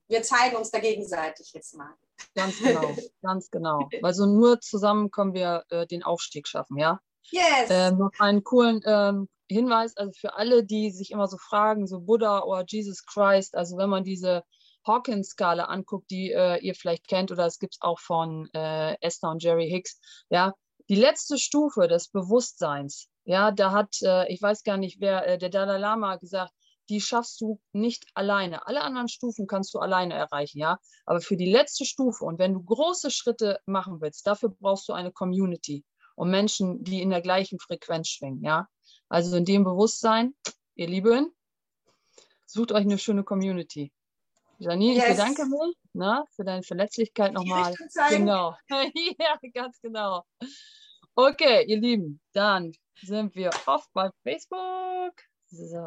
wir 0.07 0.23
zeigen 0.23 0.55
uns 0.55 0.71
da 0.71 0.79
gegenseitig 0.79 1.51
jetzt 1.53 1.75
mal. 1.75 1.93
Ganz 2.33 2.57
genau, 2.59 2.81
ganz 3.21 3.51
genau. 3.51 3.87
Also 4.01 4.25
nur 4.25 4.59
zusammen 4.61 5.11
können 5.11 5.33
wir 5.33 5.63
äh, 5.69 5.85
den 5.85 6.01
Aufstieg 6.01 6.47
schaffen, 6.47 6.77
ja? 6.77 6.99
Yes. 7.29 7.69
Äh, 7.69 7.91
noch 7.91 8.11
einen 8.19 8.43
coolen 8.43 8.81
ähm, 8.85 9.29
Hinweis, 9.47 9.95
also 9.95 10.11
für 10.13 10.35
alle, 10.35 10.63
die 10.63 10.91
sich 10.91 11.11
immer 11.11 11.27
so 11.27 11.37
fragen, 11.37 11.85
so 11.85 11.99
Buddha 11.99 12.43
oder 12.43 12.63
Jesus 12.67 13.05
Christ, 13.05 13.55
also 13.55 13.77
wenn 13.77 13.89
man 13.89 14.03
diese 14.03 14.43
Hawkins-Skala 14.85 15.65
anguckt, 15.65 16.09
die 16.09 16.31
äh, 16.31 16.57
ihr 16.59 16.75
vielleicht 16.75 17.07
kennt, 17.07 17.31
oder 17.31 17.45
es 17.45 17.59
gibt 17.59 17.75
es 17.75 17.81
auch 17.81 17.99
von 17.99 18.49
äh, 18.53 18.95
Esther 19.01 19.29
und 19.31 19.43
Jerry 19.43 19.69
Hicks, 19.69 19.99
ja, 20.29 20.53
die 20.89 20.95
letzte 20.95 21.37
Stufe 21.37 21.87
des 21.87 22.09
Bewusstseins, 22.09 23.09
ja, 23.23 23.51
da 23.51 23.71
hat, 23.71 23.95
äh, 24.03 24.31
ich 24.31 24.41
weiß 24.41 24.63
gar 24.63 24.77
nicht, 24.77 25.01
wer, 25.01 25.27
äh, 25.27 25.37
der 25.37 25.49
Dalai 25.49 25.77
Lama 25.77 26.17
gesagt, 26.17 26.53
die 26.89 27.01
schaffst 27.01 27.41
du 27.41 27.59
nicht 27.71 28.05
alleine. 28.13 28.67
Alle 28.67 28.81
anderen 28.81 29.07
Stufen 29.07 29.47
kannst 29.47 29.73
du 29.73 29.79
alleine 29.79 30.13
erreichen, 30.13 30.59
ja. 30.59 30.77
Aber 31.05 31.19
für 31.19 31.35
die 31.35 31.49
letzte 31.51 31.85
Stufe 31.85 32.23
und 32.25 32.37
wenn 32.37 32.53
du 32.53 32.61
große 32.61 33.09
Schritte 33.09 33.59
machen 33.65 34.01
willst, 34.01 34.27
dafür 34.27 34.49
brauchst 34.49 34.87
du 34.87 34.93
eine 34.93 35.11
Community 35.11 35.83
und 36.15 36.29
Menschen, 36.29 36.83
die 36.83 37.01
in 37.01 37.09
der 37.09 37.21
gleichen 37.21 37.59
Frequenz 37.59 38.09
schwingen, 38.09 38.43
ja. 38.43 38.67
Also 39.09 39.35
in 39.35 39.45
dem 39.45 39.63
Bewusstsein, 39.63 40.35
ihr 40.75 40.87
Lieben, 40.87 41.31
sucht 42.45 42.71
euch 42.71 42.83
eine 42.83 42.99
schöne 42.99 43.23
Community. 43.23 43.91
Janine, 44.59 44.95
yes. 44.95 45.03
ich 45.03 45.15
bedanke 45.15 45.45
mich 45.45 45.75
ne, 45.93 46.23
für 46.35 46.43
deine 46.43 46.63
Verletzlichkeit 46.63 47.33
nochmal. 47.33 47.73
Genau. 48.09 48.55
ja, 48.69 49.37
ganz 49.53 49.79
genau. 49.81 50.23
Okay, 51.15 51.65
ihr 51.67 51.79
Lieben, 51.79 52.19
dann 52.33 52.73
sind 53.01 53.35
wir 53.35 53.49
oft 53.65 53.91
bei 53.93 54.09
Facebook. 54.23 55.13
So. 55.47 55.83